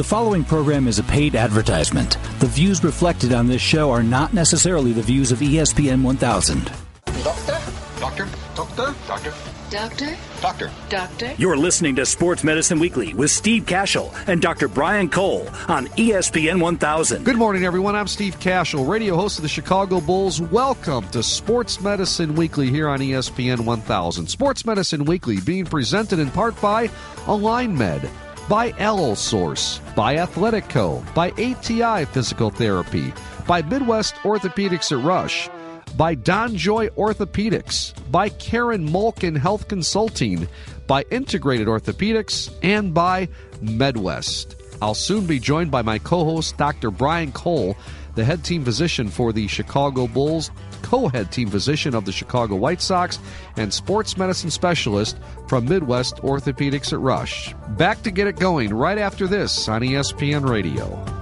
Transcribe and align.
The 0.00 0.04
following 0.04 0.44
program 0.44 0.88
is 0.88 0.98
a 0.98 1.02
paid 1.02 1.36
advertisement. 1.36 2.16
The 2.38 2.46
views 2.46 2.82
reflected 2.82 3.34
on 3.34 3.48
this 3.48 3.60
show 3.60 3.90
are 3.90 4.02
not 4.02 4.32
necessarily 4.32 4.94
the 4.94 5.02
views 5.02 5.30
of 5.30 5.40
ESPN 5.40 6.02
1000. 6.02 6.72
Doctor? 7.22 7.58
Doctor? 8.00 8.28
Doctor? 8.54 8.94
Doctor? 9.06 9.34
Doctor? 9.68 10.16
Doctor? 10.40 10.70
Doctor? 10.88 11.34
You're 11.36 11.58
listening 11.58 11.96
to 11.96 12.06
Sports 12.06 12.42
Medicine 12.42 12.78
Weekly 12.78 13.12
with 13.12 13.30
Steve 13.30 13.64
Kashul 13.66 14.10
and 14.26 14.40
Dr. 14.40 14.68
Brian 14.68 15.10
Cole 15.10 15.46
on 15.68 15.86
ESPN 15.88 16.62
1000. 16.62 17.22
Good 17.22 17.36
morning, 17.36 17.66
everyone. 17.66 17.94
I'm 17.94 18.06
Steve 18.06 18.40
Kashul, 18.40 18.88
radio 18.88 19.16
host 19.16 19.38
of 19.38 19.42
the 19.42 19.50
Chicago 19.50 20.00
Bulls. 20.00 20.40
Welcome 20.40 21.10
to 21.10 21.22
Sports 21.22 21.78
Medicine 21.82 22.34
Weekly 22.36 22.70
here 22.70 22.88
on 22.88 23.00
ESPN 23.00 23.66
1000. 23.66 24.28
Sports 24.28 24.64
Medicine 24.64 25.04
Weekly 25.04 25.42
being 25.42 25.66
presented 25.66 26.18
in 26.18 26.30
part 26.30 26.58
by 26.62 26.88
Align 27.26 27.76
By 28.50 28.72
Allosource, 28.80 29.78
by 29.94 30.16
Athletico, 30.16 31.04
by 31.14 31.30
ATI 31.38 32.04
Physical 32.06 32.50
Therapy, 32.50 33.12
by 33.46 33.62
Midwest 33.62 34.16
Orthopedics 34.24 34.90
at 34.90 35.04
Rush, 35.04 35.48
by 35.96 36.16
Don 36.16 36.56
Joy 36.56 36.88
Orthopedics, 36.88 37.94
by 38.10 38.28
Karen 38.28 38.90
Malkin 38.90 39.36
Health 39.36 39.68
Consulting, 39.68 40.48
by 40.88 41.04
Integrated 41.12 41.68
Orthopedics, 41.68 42.52
and 42.60 42.92
by 42.92 43.28
MedWest. 43.62 44.56
I'll 44.82 44.94
soon 44.94 45.26
be 45.26 45.38
joined 45.38 45.70
by 45.70 45.82
my 45.82 46.00
co 46.00 46.24
host, 46.24 46.56
Dr. 46.56 46.90
Brian 46.90 47.30
Cole, 47.30 47.76
the 48.16 48.24
head 48.24 48.42
team 48.42 48.64
physician 48.64 49.10
for 49.10 49.32
the 49.32 49.46
Chicago 49.46 50.08
Bulls, 50.08 50.50
co 50.82 51.08
head 51.08 51.30
team 51.30 51.48
physician 51.48 51.94
of 51.94 52.04
the 52.04 52.12
Chicago 52.12 52.56
White 52.56 52.80
Sox, 52.80 53.18
and 53.56 53.72
sports 53.72 54.16
medicine 54.16 54.50
specialist 54.50 55.18
from 55.48 55.66
Midwest 55.66 56.16
Orthopedics 56.16 56.92
at 56.92 57.00
Rush. 57.00 57.54
Back 57.76 58.02
to 58.02 58.10
get 58.10 58.26
it 58.26 58.38
going 58.38 58.72
right 58.72 58.98
after 58.98 59.26
this 59.26 59.68
on 59.68 59.82
ESPN 59.82 60.48
Radio. 60.48 61.19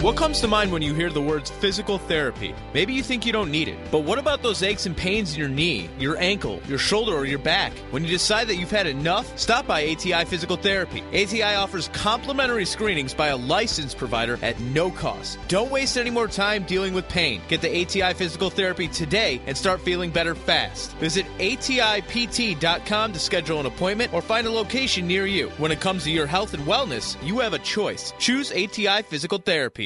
What 0.00 0.14
comes 0.14 0.40
to 0.42 0.46
mind 0.46 0.70
when 0.72 0.82
you 0.82 0.92
hear 0.92 1.08
the 1.08 1.22
words 1.22 1.48
physical 1.48 1.96
therapy? 1.96 2.54
Maybe 2.74 2.92
you 2.92 3.02
think 3.02 3.24
you 3.24 3.32
don't 3.32 3.50
need 3.50 3.66
it, 3.66 3.78
but 3.90 4.00
what 4.00 4.18
about 4.18 4.42
those 4.42 4.62
aches 4.62 4.84
and 4.84 4.94
pains 4.94 5.32
in 5.32 5.40
your 5.40 5.48
knee, 5.48 5.88
your 5.98 6.18
ankle, 6.18 6.60
your 6.68 6.78
shoulder, 6.78 7.14
or 7.14 7.24
your 7.24 7.38
back? 7.38 7.72
When 7.92 8.04
you 8.04 8.10
decide 8.10 8.46
that 8.48 8.56
you've 8.56 8.70
had 8.70 8.86
enough, 8.86 9.38
stop 9.38 9.66
by 9.66 9.88
ATI 9.88 10.26
Physical 10.26 10.58
Therapy. 10.58 11.02
ATI 11.14 11.42
offers 11.42 11.88
complimentary 11.94 12.66
screenings 12.66 13.14
by 13.14 13.28
a 13.28 13.36
licensed 13.38 13.96
provider 13.96 14.38
at 14.42 14.60
no 14.60 14.90
cost. 14.90 15.38
Don't 15.48 15.70
waste 15.70 15.96
any 15.96 16.10
more 16.10 16.28
time 16.28 16.64
dealing 16.64 16.92
with 16.92 17.08
pain. 17.08 17.40
Get 17.48 17.62
the 17.62 17.82
ATI 17.82 18.12
Physical 18.12 18.50
Therapy 18.50 18.88
today 18.88 19.40
and 19.46 19.56
start 19.56 19.80
feeling 19.80 20.10
better 20.10 20.34
fast. 20.34 20.92
Visit 20.98 21.24
ATIPT.com 21.38 23.12
to 23.14 23.18
schedule 23.18 23.60
an 23.60 23.66
appointment 23.66 24.12
or 24.12 24.20
find 24.20 24.46
a 24.46 24.50
location 24.50 25.06
near 25.06 25.24
you. 25.24 25.48
When 25.56 25.72
it 25.72 25.80
comes 25.80 26.04
to 26.04 26.10
your 26.10 26.26
health 26.26 26.52
and 26.52 26.66
wellness, 26.66 27.16
you 27.26 27.38
have 27.38 27.54
a 27.54 27.58
choice. 27.60 28.12
Choose 28.18 28.52
ATI 28.52 29.00
Physical 29.02 29.38
Therapy. 29.38 29.85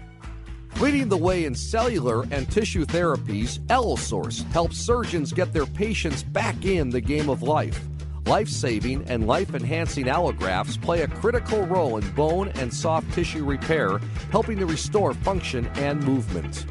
Leading 0.79 1.09
the 1.09 1.17
way 1.17 1.45
in 1.45 1.53
cellular 1.53 2.23
and 2.31 2.49
tissue 2.49 2.85
therapies, 2.85 3.59
Allosource 3.69 4.43
helps 4.51 4.77
surgeons 4.77 5.31
get 5.31 5.53
their 5.53 5.65
patients 5.65 6.23
back 6.23 6.65
in 6.65 6.89
the 6.89 7.01
game 7.01 7.29
of 7.29 7.43
life. 7.43 7.79
Life 8.25 8.49
saving 8.49 9.03
and 9.07 9.27
life 9.27 9.53
enhancing 9.53 10.05
allografts 10.05 10.81
play 10.81 11.01
a 11.01 11.07
critical 11.07 11.65
role 11.65 11.97
in 11.97 12.09
bone 12.11 12.49
and 12.55 12.73
soft 12.73 13.11
tissue 13.13 13.43
repair, 13.43 13.99
helping 14.31 14.57
to 14.59 14.65
restore 14.65 15.13
function 15.13 15.65
and 15.75 16.03
movement. 16.03 16.65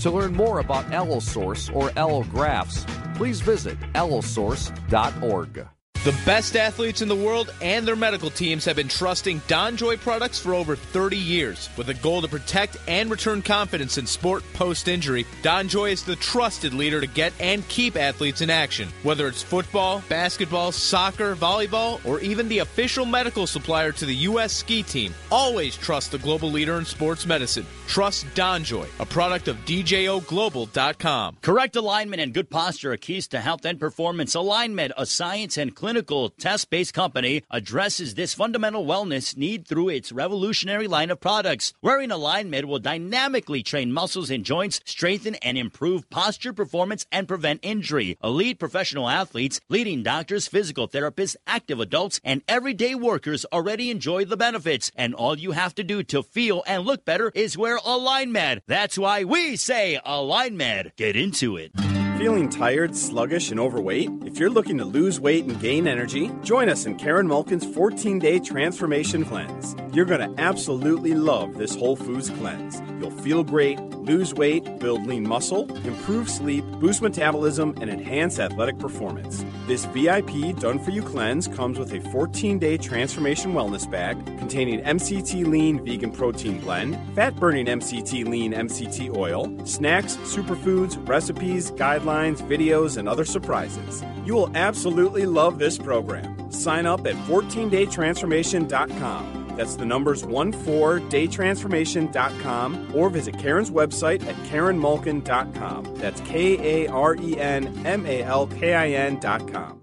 To 0.00 0.10
learn 0.10 0.34
more 0.34 0.60
about 0.60 0.92
Allosource 0.92 1.70
or 1.70 1.90
allografts, 1.90 2.86
please 3.14 3.40
visit 3.40 3.78
allosource.org. 3.94 5.73
The 6.04 6.14
best 6.26 6.54
athletes 6.54 7.00
in 7.00 7.08
the 7.08 7.16
world 7.16 7.54
and 7.62 7.88
their 7.88 7.96
medical 7.96 8.28
teams 8.28 8.66
have 8.66 8.76
been 8.76 8.88
trusting 8.88 9.40
DonJoy 9.48 10.00
products 10.00 10.38
for 10.38 10.52
over 10.52 10.76
30 10.76 11.16
years. 11.16 11.70
With 11.78 11.88
a 11.88 11.94
goal 11.94 12.20
to 12.20 12.28
protect 12.28 12.76
and 12.86 13.10
return 13.10 13.40
confidence 13.40 13.96
in 13.96 14.04
sport 14.04 14.44
post 14.52 14.86
injury, 14.86 15.24
DonJoy 15.40 15.92
is 15.92 16.02
the 16.02 16.16
trusted 16.16 16.74
leader 16.74 17.00
to 17.00 17.06
get 17.06 17.32
and 17.40 17.66
keep 17.68 17.96
athletes 17.96 18.42
in 18.42 18.50
action. 18.50 18.90
Whether 19.02 19.28
it's 19.28 19.42
football, 19.42 20.04
basketball, 20.10 20.72
soccer, 20.72 21.34
volleyball, 21.34 22.04
or 22.04 22.20
even 22.20 22.48
the 22.50 22.58
official 22.58 23.06
medical 23.06 23.46
supplier 23.46 23.92
to 23.92 24.04
the 24.04 24.14
U.S. 24.28 24.52
ski 24.52 24.82
team, 24.82 25.14
always 25.32 25.74
trust 25.74 26.12
the 26.12 26.18
global 26.18 26.50
leader 26.50 26.76
in 26.76 26.84
sports 26.84 27.24
medicine. 27.24 27.64
Trust 27.86 28.26
DonJoy, 28.34 28.88
a 29.00 29.06
product 29.06 29.48
of 29.48 29.56
DJOGlobal.com. 29.64 31.38
Correct 31.40 31.76
alignment 31.76 32.20
and 32.20 32.34
good 32.34 32.50
posture 32.50 32.92
are 32.92 32.98
keys 32.98 33.26
to 33.28 33.40
health 33.40 33.64
and 33.64 33.80
performance. 33.80 34.34
AlignMed, 34.34 34.92
a 34.98 35.06
science 35.06 35.56
and 35.56 35.74
clinical 35.74 35.93
test 36.02 36.70
based 36.70 36.94
company, 36.94 37.42
addresses 37.50 38.14
this 38.14 38.34
fundamental 38.34 38.84
wellness 38.84 39.36
need 39.36 39.66
through 39.66 39.88
its 39.88 40.12
revolutionary 40.12 40.88
line 40.88 41.10
of 41.10 41.20
products. 41.20 41.72
Wearing 41.82 42.10
AlignMed 42.10 42.64
will 42.64 42.78
dynamically 42.78 43.62
train 43.62 43.92
muscles 43.92 44.30
and 44.30 44.44
joints, 44.44 44.80
strengthen 44.84 45.34
and 45.36 45.56
improve 45.56 46.10
posture 46.10 46.52
performance, 46.52 47.06
and 47.12 47.28
prevent 47.28 47.60
injury. 47.62 48.18
Elite 48.22 48.58
professional 48.58 49.08
athletes, 49.08 49.60
leading 49.68 50.02
doctors, 50.02 50.48
physical 50.48 50.88
therapists, 50.88 51.36
active 51.46 51.80
adults, 51.80 52.20
and 52.24 52.42
everyday 52.48 52.94
workers 52.94 53.44
already 53.52 53.90
enjoy 53.90 54.24
the 54.24 54.36
benefits. 54.36 54.90
And 54.96 55.14
all 55.14 55.38
you 55.38 55.52
have 55.52 55.74
to 55.76 55.84
do 55.84 56.02
to 56.04 56.22
feel 56.22 56.62
and 56.66 56.84
look 56.84 57.04
better 57.04 57.30
is 57.34 57.58
wear 57.58 57.78
AlignMed. 57.78 58.62
That's 58.66 58.98
why 58.98 59.24
we 59.24 59.56
say 59.56 60.00
AlignMed. 60.04 60.96
Get 60.96 61.16
into 61.16 61.56
it. 61.56 61.93
Feeling 62.18 62.48
tired, 62.48 62.94
sluggish, 62.94 63.50
and 63.50 63.58
overweight? 63.58 64.08
If 64.24 64.38
you're 64.38 64.48
looking 64.48 64.78
to 64.78 64.84
lose 64.84 65.18
weight 65.18 65.46
and 65.46 65.60
gain 65.60 65.88
energy, 65.88 66.30
join 66.44 66.68
us 66.68 66.86
in 66.86 66.94
Karen 66.94 67.26
Malkin's 67.26 67.66
14 67.66 68.20
day 68.20 68.38
transformation 68.38 69.24
cleanse. 69.24 69.74
You're 69.92 70.04
going 70.04 70.34
to 70.34 70.40
absolutely 70.40 71.14
love 71.14 71.58
this 71.58 71.74
Whole 71.74 71.96
Foods 71.96 72.30
cleanse. 72.30 72.80
You'll 73.00 73.10
feel 73.10 73.42
great, 73.42 73.80
lose 73.80 74.32
weight, 74.32 74.78
build 74.78 75.06
lean 75.06 75.26
muscle, 75.26 75.70
improve 75.84 76.30
sleep, 76.30 76.64
boost 76.80 77.02
metabolism, 77.02 77.74
and 77.80 77.90
enhance 77.90 78.38
athletic 78.38 78.78
performance. 78.78 79.44
This 79.66 79.84
VIP 79.86 80.56
done 80.58 80.78
for 80.78 80.90
you 80.90 81.02
cleanse 81.02 81.48
comes 81.48 81.78
with 81.78 81.92
a 81.92 82.00
14 82.10 82.60
day 82.60 82.76
transformation 82.76 83.54
wellness 83.54 83.90
bag 83.90 84.24
containing 84.38 84.80
MCT 84.82 85.46
lean 85.46 85.84
vegan 85.84 86.12
protein 86.12 86.60
blend, 86.60 86.96
fat 87.16 87.34
burning 87.36 87.66
MCT 87.66 88.26
lean 88.26 88.52
MCT 88.52 89.16
oil, 89.16 89.52
snacks, 89.66 90.16
superfoods, 90.18 90.96
recipes, 91.08 91.72
guidelines 91.72 92.03
videos, 92.04 92.96
and 92.96 93.08
other 93.08 93.24
surprises. 93.24 94.04
You 94.24 94.34
will 94.34 94.56
absolutely 94.56 95.26
love 95.26 95.58
this 95.58 95.76
program. 95.78 96.52
Sign 96.52 96.86
up 96.86 97.04
at 97.06 97.16
14daytransformation.com. 97.26 99.44
That's 99.56 99.76
the 99.76 99.84
numbers 99.84 100.24
14daytransformation.com 100.24 102.90
or 102.94 103.08
visit 103.08 103.38
Karen's 103.38 103.70
website 103.70 104.26
at 104.26 104.34
karenmalkin.com. 104.50 105.94
That's 105.96 106.20
K 106.22 106.84
A 106.84 106.88
R 106.90 107.14
E 107.16 107.38
N 107.38 107.86
M 107.86 108.04
A 108.06 108.22
L 108.22 108.48
K 108.48 108.74
I 108.74 108.88
N.com. 108.90 109.80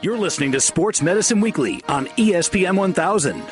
You're 0.00 0.18
listening 0.18 0.52
to 0.52 0.60
Sports 0.60 1.02
Medicine 1.02 1.40
Weekly 1.40 1.82
on 1.88 2.06
ESPN 2.06 2.76
1000. 2.76 3.42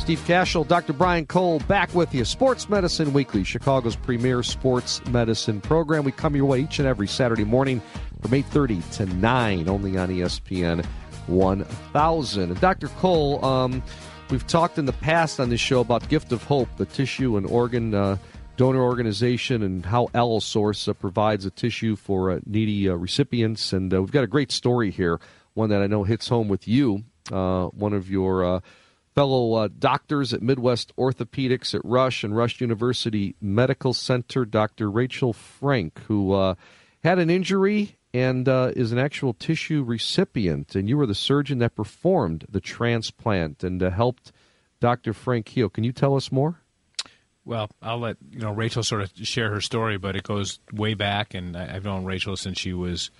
Steve 0.00 0.20
Kashul, 0.20 0.66
Dr. 0.66 0.94
Brian 0.94 1.26
Cole, 1.26 1.58
back 1.60 1.94
with 1.94 2.14
you. 2.14 2.24
Sports 2.24 2.70
Medicine 2.70 3.12
Weekly, 3.12 3.44
Chicago's 3.44 3.96
premier 3.96 4.42
sports 4.42 5.04
medicine 5.08 5.60
program. 5.60 6.04
We 6.04 6.10
come 6.10 6.34
your 6.34 6.46
way 6.46 6.60
each 6.60 6.78
and 6.78 6.88
every 6.88 7.06
Saturday 7.06 7.44
morning 7.44 7.82
from 8.22 8.30
8.30 8.30 8.90
to 8.96 9.06
9, 9.06 9.68
only 9.68 9.98
on 9.98 10.08
ESPN 10.08 10.86
1000. 11.26 12.42
And 12.50 12.60
Dr. 12.62 12.88
Cole, 12.88 13.44
um, 13.44 13.82
we've 14.30 14.46
talked 14.46 14.78
in 14.78 14.86
the 14.86 14.94
past 14.94 15.38
on 15.38 15.50
this 15.50 15.60
show 15.60 15.80
about 15.80 16.08
Gift 16.08 16.32
of 16.32 16.42
Hope, 16.44 16.70
the 16.78 16.86
tissue 16.86 17.36
and 17.36 17.46
organ 17.46 17.94
uh, 17.94 18.16
donor 18.56 18.82
organization, 18.82 19.62
and 19.62 19.84
how 19.84 20.08
Allosource 20.14 20.88
uh, 20.88 20.94
provides 20.94 21.44
a 21.44 21.50
tissue 21.50 21.94
for 21.94 22.30
uh, 22.30 22.40
needy 22.46 22.88
uh, 22.88 22.94
recipients. 22.94 23.74
And 23.74 23.92
uh, 23.92 24.00
we've 24.00 24.10
got 24.10 24.24
a 24.24 24.28
great 24.28 24.50
story 24.50 24.90
here, 24.90 25.20
one 25.52 25.68
that 25.68 25.82
I 25.82 25.86
know 25.86 26.04
hits 26.04 26.26
home 26.26 26.48
with 26.48 26.66
you, 26.66 27.04
uh, 27.30 27.66
one 27.66 27.92
of 27.92 28.10
your 28.10 28.62
fellow 29.20 29.52
uh, 29.52 29.68
doctors 29.78 30.32
at 30.32 30.40
Midwest 30.40 30.96
Orthopedics 30.96 31.74
at 31.74 31.82
Rush 31.84 32.24
and 32.24 32.34
Rush 32.34 32.58
University 32.58 33.36
Medical 33.38 33.92
Center, 33.92 34.46
Dr. 34.46 34.90
Rachel 34.90 35.34
Frank, 35.34 35.98
who 36.04 36.32
uh, 36.32 36.54
had 37.04 37.18
an 37.18 37.28
injury 37.28 37.98
and 38.14 38.48
uh, 38.48 38.72
is 38.74 38.92
an 38.92 38.98
actual 38.98 39.34
tissue 39.34 39.82
recipient. 39.82 40.74
And 40.74 40.88
you 40.88 40.96
were 40.96 41.04
the 41.04 41.14
surgeon 41.14 41.58
that 41.58 41.74
performed 41.74 42.46
the 42.48 42.62
transplant 42.62 43.62
and 43.62 43.82
uh, 43.82 43.90
helped 43.90 44.32
Dr. 44.80 45.12
Frank 45.12 45.48
heal. 45.48 45.68
Can 45.68 45.84
you 45.84 45.92
tell 45.92 46.16
us 46.16 46.32
more? 46.32 46.62
well, 47.44 47.68
I'll 47.82 47.98
let 47.98 48.16
you 48.30 48.38
know 48.38 48.52
Rachel 48.52 48.82
sort 48.82 49.02
of 49.02 49.12
share 49.16 49.50
her 49.50 49.60
story, 49.60 49.98
but 49.98 50.16
it 50.16 50.22
goes 50.22 50.60
way 50.72 50.94
back, 50.94 51.34
and 51.34 51.58
I, 51.58 51.66
have 51.66 51.84
known 51.84 52.06
Rachel 52.06 52.38
since 52.38 52.58
she 52.58 52.72
was 52.72 53.10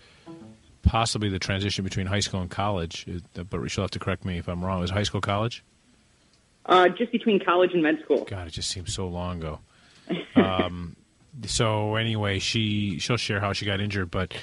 possibly 0.82 1.28
the 1.28 1.38
transition 1.38 1.84
between 1.84 2.06
high 2.06 2.20
school 2.20 2.40
and 2.40 2.50
college. 2.50 3.06
But 3.34 3.70
she'll 3.70 3.84
have 3.84 3.90
to 3.90 3.98
correct 3.98 4.24
me 4.24 4.38
if 4.38 4.48
I'm 4.48 4.64
wrong. 4.64 4.80
Was 4.80 4.90
high 4.90 5.02
school 5.02 5.20
college? 5.20 5.62
Uh, 6.66 6.88
just 6.88 7.10
between 7.10 7.42
college 7.44 7.72
and 7.72 7.82
med 7.82 8.00
school. 8.04 8.24
God, 8.24 8.46
it 8.46 8.50
just 8.50 8.70
seems 8.70 8.94
so 8.94 9.08
long 9.08 9.38
ago. 9.38 9.58
um, 10.36 10.96
so 11.46 11.96
anyway, 11.96 12.38
she 12.38 12.98
she'll 12.98 13.16
share 13.16 13.40
how 13.40 13.52
she 13.52 13.64
got 13.64 13.80
injured, 13.80 14.10
but 14.10 14.34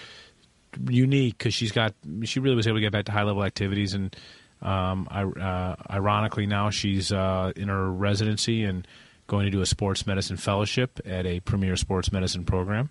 unique 0.90 1.38
because 1.38 1.54
she's 1.54 1.72
got 1.72 1.94
she 2.24 2.40
really 2.40 2.56
was 2.56 2.68
able 2.68 2.78
to 2.78 2.82
get 2.82 2.92
back 2.92 3.06
to 3.06 3.12
high 3.12 3.24
level 3.24 3.44
activities 3.44 3.94
and 3.94 4.16
um, 4.62 5.08
I, 5.12 5.24
uh, 5.24 5.76
ironically 5.90 6.48
now 6.48 6.70
she's 6.70 7.12
uh, 7.12 7.52
in 7.56 7.70
her 7.70 7.92
residency 7.92 8.64
and 8.64 8.88
going 9.28 9.46
to 9.46 9.52
do 9.52 9.62
a 9.62 9.66
sports 9.66 10.08
medicine 10.08 10.38
fellowship 10.38 11.00
at 11.06 11.26
a 11.26 11.40
premier 11.42 11.76
sports 11.76 12.12
medicine 12.12 12.44
program, 12.44 12.90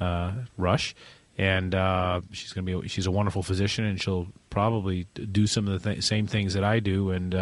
uh, 0.00 0.32
Rush, 0.56 0.94
and 1.36 1.74
uh, 1.74 2.22
she's 2.30 2.52
going 2.52 2.64
to 2.64 2.80
be 2.80 2.88
she's 2.88 3.06
a 3.06 3.10
wonderful 3.10 3.42
physician 3.42 3.84
and 3.84 4.00
she'll 4.00 4.28
probably 4.48 5.06
do 5.14 5.46
some 5.46 5.68
of 5.68 5.82
the 5.82 5.92
th- 5.92 6.04
same 6.04 6.26
things 6.26 6.54
that 6.54 6.64
I 6.64 6.80
do 6.80 7.10
and 7.10 7.34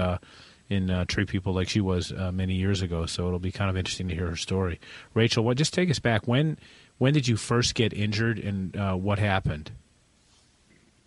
uh, 0.71 0.75
in 0.75 0.91
uh, 0.91 1.05
treat 1.07 1.29
people 1.29 1.53
like 1.53 1.69
she 1.69 1.81
was 1.81 2.13
many 2.33 2.55
years 2.55 2.83
ago. 2.83 3.07
So 3.07 3.27
it'll 3.27 3.39
be 3.39 3.53
kind 3.53 3.71
of 3.71 3.77
interesting 3.77 4.09
to 4.09 4.15
hear 4.15 4.29
her 4.29 4.37
story. 4.37 4.81
Rachel, 5.15 5.45
what 5.45 5.57
just 5.57 5.75
take 5.75 5.91
us 5.91 5.99
back 5.99 6.27
when 6.27 6.59
when 6.99 7.15
did 7.15 7.27
you 7.27 7.37
first 7.37 7.75
get 7.75 7.93
injured 7.93 8.39
and 8.39 8.75
what 9.03 9.19
happened? 9.19 9.73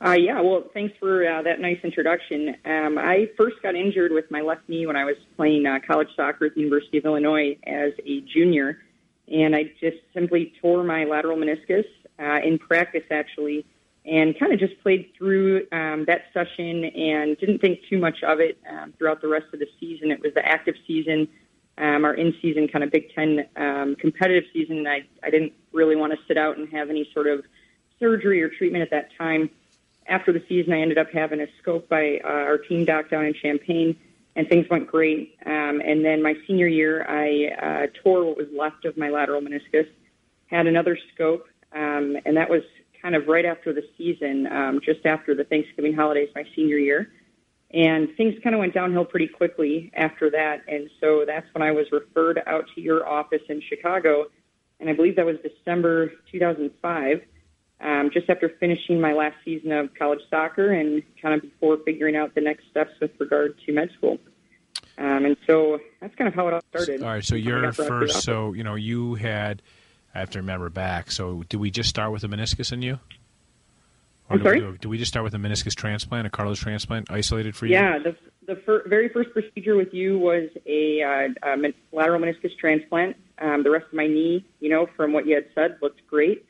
Uh, 0.04 0.12
yeah, 0.12 0.42
well, 0.42 0.66
thanks 0.74 0.94
for 1.00 1.26
uh, 1.26 1.42
that 1.44 1.62
nice 1.62 1.80
introduction. 1.82 2.58
Um, 2.66 2.98
I 2.98 3.30
first 3.38 3.62
got 3.64 3.74
injured 3.74 4.12
with 4.12 4.30
my 4.30 4.42
left 4.42 4.68
knee 4.68 4.86
when 4.86 4.98
I 4.98 5.06
was 5.06 5.16
playing 5.38 5.66
uh, 5.66 5.80
college 5.88 6.10
soccer 6.14 6.48
at 6.48 6.56
the 6.56 6.60
University 6.60 6.98
of 6.98 7.06
Illinois 7.06 7.58
as 7.66 7.94
a 8.06 8.20
junior, 8.22 8.80
and 9.30 9.56
I 9.56 9.72
just 9.80 9.98
simply 10.14 10.52
tore 10.62 10.84
my 10.84 11.06
lateral 11.06 11.38
meniscus 11.38 11.86
uh, 12.20 12.46
in 12.46 12.60
practice, 12.60 13.04
actually, 13.12 13.66
and 14.06 14.38
kind 14.38 14.52
of 14.52 14.60
just 14.60 14.82
played 14.82 15.12
through 15.18 15.66
um, 15.72 16.06
that 16.06 16.26
session 16.34 16.86
and 16.86 17.38
didn't 17.38 17.60
think 17.60 17.80
too 17.90 17.98
much 17.98 18.22
of 18.24 18.40
it 18.40 18.58
um, 18.70 18.94
throughout 18.98 19.22
the 19.22 19.28
rest 19.28 19.46
of 19.54 19.60
the 19.60 19.68
season. 19.80 20.12
It 20.12 20.22
was 20.22 20.34
the 20.34 20.46
active 20.46 20.76
season, 20.86 21.28
um, 21.78 22.04
our 22.04 22.14
in-season 22.14 22.68
kind 22.68 22.84
of 22.84 22.92
Big 22.92 23.14
Ten 23.14 23.48
um, 23.56 23.96
competitive 23.96 24.44
season, 24.52 24.80
and 24.80 24.90
I, 24.90 25.04
I 25.24 25.30
didn't 25.30 25.54
really 25.72 25.96
want 25.96 26.12
to 26.14 26.20
sit 26.28 26.38
out 26.38 26.58
and 26.58 26.68
have 26.70 26.90
any 26.90 27.10
sort 27.14 27.28
of 27.28 27.46
surgery 28.00 28.42
or 28.42 28.50
treatment 28.50 28.82
at 28.82 28.92
that 28.92 29.10
time 29.18 29.50
after 30.08 30.34
the 30.34 30.44
season, 30.48 30.74
I 30.74 30.82
ended 30.82 30.98
up 30.98 31.12
having 31.12 31.42
a 31.42 31.48
scope 31.62 31.90
by 31.90 32.20
uh, 32.24 32.28
our 32.28 32.58
team 32.58 32.86
doc 32.86 33.10
down 33.10 33.26
in 33.26 33.34
Champaign, 33.34 33.96
and 34.36 34.48
things 34.48 34.68
went 34.70 34.88
great. 34.88 35.38
Um, 35.46 35.82
and 35.86 36.04
then 36.04 36.22
my 36.22 36.36
senior 36.48 36.68
year, 36.68 37.06
I 37.08 37.84
uh, 37.84 37.88
tore 38.04 38.26
what 38.26 38.38
was 38.38 38.48
left 38.58 38.86
of 38.86 38.98
my 38.98 39.10
lateral 39.10 39.42
meniscus, 39.42 39.88
had 40.48 40.68
another 40.68 40.98
scope, 41.14 41.48
um, 41.74 42.18
and 42.26 42.38
that 42.38 42.50
was 42.50 42.64
kind 43.04 43.16
of 43.16 43.28
right 43.28 43.46
after 43.46 43.74
the 43.74 43.84
season, 43.98 44.48
um, 44.48 44.80
just 44.84 45.06
after 45.06 45.36
the 45.36 45.44
Thanksgiving 45.44 45.94
holidays, 45.94 46.30
my 46.34 46.44
senior 46.56 46.78
year. 46.78 47.12
And 47.72 48.10
things 48.16 48.36
kind 48.44 48.56
of 48.56 48.60
went 48.60 48.74
downhill 48.74 49.06
pretty 49.06 49.28
quickly 49.28 49.92
after 49.96 50.32
that. 50.32 50.62
And 50.68 50.90
so 51.02 51.24
that's 51.28 51.48
when 51.54 51.62
I 51.62 51.72
was 51.72 51.86
referred 51.92 52.42
out 52.48 52.66
to 52.76 52.82
your 52.82 53.08
office 53.08 53.42
in 53.50 53.62
Chicago. 53.68 54.26
And 54.80 54.90
I 54.90 54.94
believe 54.94 55.16
that 55.18 55.26
was 55.26 55.38
December 55.44 56.12
2005 56.32 57.22
um, 57.84 58.10
just 58.14 58.30
after 58.30 58.50
finishing 58.60 59.02
my 59.02 59.14
last 59.14 59.36
season 59.44 59.72
of 59.72 59.94
college 59.96 60.22
soccer 60.30 60.72
and 60.72 61.04
kind 61.22 61.36
of 61.36 61.42
before 61.42 61.78
figuring 61.84 62.16
out 62.16 62.34
the 62.34 62.42
next 62.42 62.64
steps 62.72 62.92
with 63.02 63.12
regard 63.20 63.60
to 63.66 63.74
med 63.74 63.90
school. 63.98 64.18
Um, 64.98 65.26
and 65.26 65.38
so 65.48 65.80
that's 66.00 66.16
kind 66.16 66.28
of 66.28 66.34
how 66.34 66.48
it 66.48 66.54
all 66.54 66.62
started. 66.70 67.02
All 67.02 67.10
right, 67.10 67.24
so 67.24 67.36
your 67.36 67.72
first, 67.74 68.22
so 68.22 68.54
you 68.54 68.64
know, 68.64 68.76
you 68.76 69.16
had, 69.16 69.62
I 70.14 70.20
have 70.20 70.30
to 70.32 70.40
remember 70.40 70.70
back. 70.70 71.12
So 71.12 71.44
did 71.50 71.58
we 71.58 71.72
just 71.72 71.90
start 71.90 72.12
with 72.12 72.24
a 72.24 72.28
meniscus 72.28 72.72
in 72.72 72.82
you? 72.82 73.00
Or 74.30 74.38
I'm 74.38 74.44
sorry. 74.44 74.64
We, 74.64 74.78
did 74.78 74.86
we 74.86 74.98
just 74.98 75.10
start 75.10 75.24
with 75.24 75.34
a 75.34 75.38
meniscus 75.38 75.76
transplant, 75.76 76.28
a 76.28 76.30
cartilage 76.30 76.60
transplant, 76.60 77.12
isolated 77.12 77.56
for 77.56 77.66
you? 77.66 77.74
Yeah, 77.74 78.00
the 78.00 78.16
the 78.46 78.62
fir- 78.66 78.88
very 78.88 79.10
first 79.10 79.32
procedure 79.32 79.76
with 79.76 79.94
you 79.94 80.20
was 80.20 80.50
a, 80.66 81.02
uh, 81.02 81.50
a 81.50 81.74
lateral 81.96 82.20
meniscus 82.20 82.56
transplant. 82.60 83.16
Um, 83.40 83.64
the 83.64 83.72
rest 83.72 83.86
of 83.88 83.94
my 83.94 84.08
knee, 84.08 84.46
you 84.60 84.70
know, 84.70 84.88
from 84.98 85.14
what 85.14 85.26
you 85.26 85.36
had 85.36 85.46
said, 85.56 85.78
looked 85.82 86.06
great. 86.08 86.46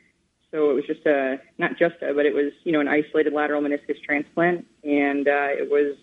So 0.50 0.70
it 0.70 0.74
was 0.74 0.84
just 0.86 1.04
a 1.06 1.40
not 1.58 1.72
just 1.78 1.96
a, 2.02 2.14
but 2.14 2.26
it 2.26 2.34
was 2.34 2.52
you 2.62 2.72
know 2.72 2.80
an 2.80 2.88
isolated 2.88 3.32
lateral 3.32 3.60
meniscus 3.60 4.00
transplant, 4.04 4.66
and 4.84 5.26
uh, 5.26 5.50
it 5.50 5.68
was 5.70 5.96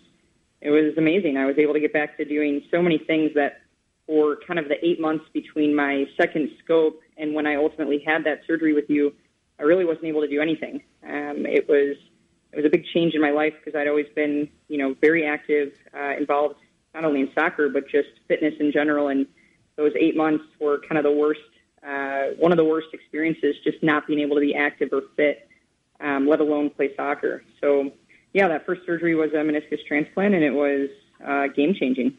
it 0.60 0.72
was 0.72 0.98
amazing. 0.98 1.38
I 1.38 1.46
was 1.46 1.58
able 1.58 1.74
to 1.74 1.80
get 1.80 1.94
back 1.94 2.18
to 2.18 2.26
doing 2.26 2.62
so 2.70 2.82
many 2.82 2.98
things 2.98 3.32
that 3.36 3.62
for 4.06 4.38
kind 4.46 4.60
of 4.60 4.68
the 4.68 4.76
eight 4.86 5.00
months 5.00 5.24
between 5.32 5.74
my 5.74 6.06
second 6.18 6.50
scope 6.64 7.00
and 7.22 7.34
when 7.34 7.48
I 7.48 7.56
ultimately 7.56 8.04
had 8.06 8.26
that 8.26 8.42
surgery 8.46 8.74
with 8.74 8.90
you, 8.90 9.14
I 9.60 9.64
really 9.64 9.86
wasn't 9.86 10.06
able 10.06 10.22
to 10.22 10.28
do 10.28 10.42
anything. 10.42 10.82
Um, 11.04 11.46
it 11.46 11.70
was 11.70 11.96
it 12.52 12.58
was 12.58 12.66
a 12.66 12.70
big 12.70 12.84
change 12.94 13.14
in 13.14 13.22
my 13.22 13.32
life 13.32 13.54
because 13.64 13.80
I'd 13.80 13.88
always 13.88 14.08
been 14.16 14.50
you 14.68 14.78
know 14.78 14.96
very 15.00 15.26
active, 15.26 15.72
uh, 15.98 16.18
involved 16.18 16.56
not 16.94 17.06
only 17.06 17.22
in 17.22 17.30
soccer 17.34 17.70
but 17.70 17.88
just 17.88 18.10
fitness 18.28 18.56
in 18.60 18.72
general, 18.74 19.08
and 19.08 19.26
those 19.78 19.94
eight 19.98 20.18
months 20.18 20.44
were 20.60 20.82
kind 20.88 20.98
of 20.98 21.04
the 21.04 21.12
worst 21.12 21.40
uh, 21.88 22.36
one 22.38 22.52
of 22.52 22.58
the 22.58 22.66
worst 22.66 22.88
experiences, 22.94 23.56
just 23.64 23.82
not 23.82 24.06
being 24.06 24.20
able 24.20 24.36
to 24.36 24.42
be 24.42 24.54
active 24.54 24.90
or 24.92 25.02
fit, 25.16 25.48
um, 26.00 26.28
let 26.28 26.40
alone 26.40 26.70
play 26.70 26.96
soccer. 26.96 27.44
So, 27.60 27.92
yeah, 28.34 28.48
that 28.48 28.66
first 28.66 28.82
surgery 28.86 29.16
was 29.16 29.32
a 29.32 29.38
meniscus 29.38 29.84
transplant, 29.88 30.36
and 30.36 30.44
it 30.44 30.52
was 30.52 30.90
uh, 31.26 31.48
game 31.48 31.74
changing. 31.74 32.16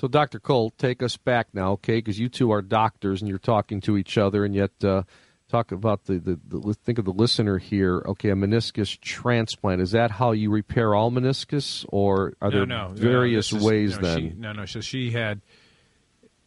So, 0.00 0.08
Dr. 0.08 0.40
Cole, 0.40 0.70
take 0.78 1.02
us 1.02 1.18
back 1.18 1.48
now, 1.52 1.72
okay? 1.72 1.96
Because 1.96 2.18
you 2.18 2.30
two 2.30 2.52
are 2.52 2.62
doctors 2.62 3.20
and 3.20 3.28
you're 3.28 3.36
talking 3.36 3.82
to 3.82 3.98
each 3.98 4.16
other, 4.16 4.46
and 4.46 4.54
yet 4.54 4.70
uh, 4.82 5.02
talk 5.50 5.72
about 5.72 6.04
the, 6.04 6.14
the, 6.18 6.40
the, 6.48 6.72
think 6.72 6.98
of 6.98 7.04
the 7.04 7.12
listener 7.12 7.58
here. 7.58 8.02
Okay, 8.06 8.30
a 8.30 8.34
meniscus 8.34 8.98
transplant 9.00 9.82
is 9.82 9.90
that 9.90 10.10
how 10.10 10.32
you 10.32 10.50
repair 10.50 10.94
all 10.94 11.10
meniscus, 11.10 11.84
or 11.90 12.32
are 12.40 12.50
no, 12.50 12.56
there 12.56 12.66
no, 12.66 12.92
various 12.94 13.52
no, 13.52 13.58
is, 13.58 13.64
ways 13.64 13.98
then? 13.98 14.18
She, 14.18 14.28
no, 14.38 14.52
no. 14.52 14.64
So 14.64 14.80
she 14.80 15.10
had 15.10 15.42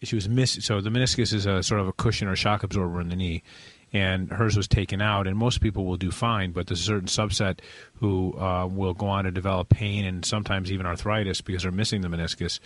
she 0.02 0.16
was 0.16 0.28
miss. 0.28 0.58
So 0.62 0.82
the 0.82 0.90
meniscus 0.90 1.32
is 1.32 1.46
a 1.46 1.62
sort 1.62 1.80
of 1.80 1.88
a 1.88 1.94
cushion 1.94 2.28
or 2.28 2.36
shock 2.36 2.64
absorber 2.64 3.02
in 3.02 3.10
the 3.10 3.16
knee, 3.16 3.44
and 3.92 4.32
hers 4.32 4.58
was 4.58 4.68
taken 4.68 5.00
out. 5.00 5.28
And 5.28 5.38
most 5.38 5.62
people 5.62 5.86
will 5.86 5.98
do 5.98 6.10
fine, 6.10 6.54
but 6.54 6.66
there's 6.66 6.82
a 6.82 6.86
certain 6.86 7.08
subset 7.08 7.60
who 7.98 8.36
uh, 8.36 8.66
will 8.66 8.96
go 8.96 9.06
on 9.06 9.26
to 9.26 9.32
develop 9.32 9.70
pain 9.70 10.06
and 10.06 10.26
sometimes 10.26 10.72
even 10.72 10.88
arthritis 10.88 11.42
because 11.42 11.62
they're 11.62 11.72
missing 11.72 12.02
the 12.02 12.08
meniscus. 12.08 12.60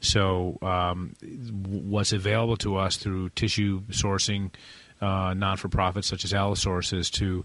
So 0.00 0.58
um, 0.62 1.14
what's 1.66 2.12
available 2.12 2.56
to 2.58 2.76
us 2.76 2.96
through 2.96 3.30
tissue 3.30 3.82
sourcing, 3.90 4.50
uh, 5.00 5.34
non-for-profits 5.34 6.06
such 6.06 6.24
as 6.24 6.32
Allosource 6.32 6.92
is 6.92 7.10
to 7.10 7.44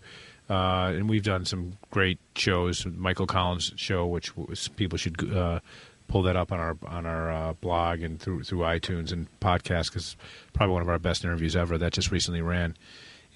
uh, 0.49 0.91
and 0.93 1.09
we've 1.09 1.23
done 1.23 1.45
some 1.45 1.73
great 1.89 2.19
shows. 2.35 2.85
Michael 2.85 3.27
Collins' 3.27 3.73
show, 3.75 4.05
which 4.05 4.33
people 4.75 4.97
should 4.97 5.33
uh, 5.33 5.59
pull 6.07 6.23
that 6.23 6.35
up 6.35 6.51
on 6.51 6.59
our 6.59 6.77
on 6.85 7.05
our 7.05 7.31
uh, 7.31 7.53
blog 7.53 8.01
and 8.01 8.19
through 8.19 8.43
through 8.43 8.59
iTunes 8.59 9.11
and 9.11 9.27
podcast 9.39 9.87
because 9.87 10.17
probably 10.51 10.73
one 10.73 10.81
of 10.81 10.89
our 10.89 10.99
best 10.99 11.23
interviews 11.23 11.55
ever 11.55 11.77
that 11.77 11.93
just 11.93 12.11
recently 12.11 12.41
ran, 12.41 12.75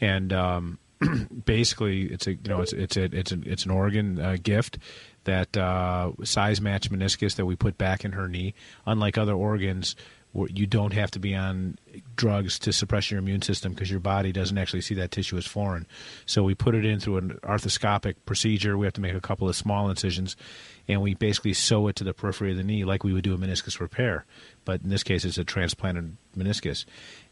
and 0.02 0.34
um, 0.34 0.80
basically 1.46 2.04
it's 2.04 2.28
a 2.28 2.34
you 2.34 2.40
know 2.48 2.62
it's 2.62 2.74
it's 2.74 2.98
a, 2.98 3.04
it's 3.04 3.32
a, 3.32 3.40
it's 3.46 3.66
an 3.66 3.72
organ 3.72 4.20
uh, 4.20 4.38
gift 4.42 4.78
that 5.26 5.56
uh, 5.58 6.12
size 6.24 6.62
match 6.62 6.90
meniscus 6.90 7.36
that 7.36 7.46
we 7.46 7.56
put 7.56 7.78
back 7.78 8.06
in 8.06 8.14
her 8.14 8.28
knee. 8.28 8.54
Unlike 8.86 9.18
other 9.18 9.34
organs, 9.34 9.96
you 10.34 10.68
don't 10.68 10.94
have 10.94 11.10
to 11.12 11.20
be 11.20 11.34
on 11.34 11.78
drugs 12.16 12.60
to 12.60 12.72
suppress 12.72 13.10
your 13.10 13.20
immune 13.20 13.42
system 13.42 13.74
because 13.74 13.90
your 13.90 14.00
body 14.00 14.32
doesn't 14.32 14.58
actually 14.58 14.82
see 14.82 14.96
that 14.96 15.12
tissue 15.12 15.38
as 15.38 15.46
foreign. 15.46 15.88
So 16.26 16.44
we 16.44 16.54
put 16.54 16.76
it 16.76 16.86
in 16.86 17.00
through 17.00 17.18
an 17.18 17.40
arthroscopic 17.44 18.16
procedure. 18.26 18.78
We 18.78 18.86
have 18.86 18.94
to 18.94 19.02
make 19.02 19.16
a 19.16 19.22
couple 19.22 19.50
of 19.50 19.56
small 19.56 19.90
incisions, 19.90 20.36
and 20.88 21.02
we 21.02 21.16
basically 21.16 21.54
sew 21.54 21.88
it 21.88 21.96
to 21.98 22.04
the 22.04 22.14
periphery 22.14 22.52
of 22.52 22.58
the 22.58 22.64
knee 22.64 22.86
like 22.86 23.04
we 23.04 23.14
would 23.14 23.24
do 23.24 23.34
a 23.34 23.38
meniscus 23.38 23.80
repair. 23.80 24.26
But 24.64 24.82
in 24.82 24.90
this 24.90 25.04
case, 25.04 25.26
it's 25.26 25.38
a 25.38 25.44
transplanted 25.44 26.18
meniscus, 26.38 26.86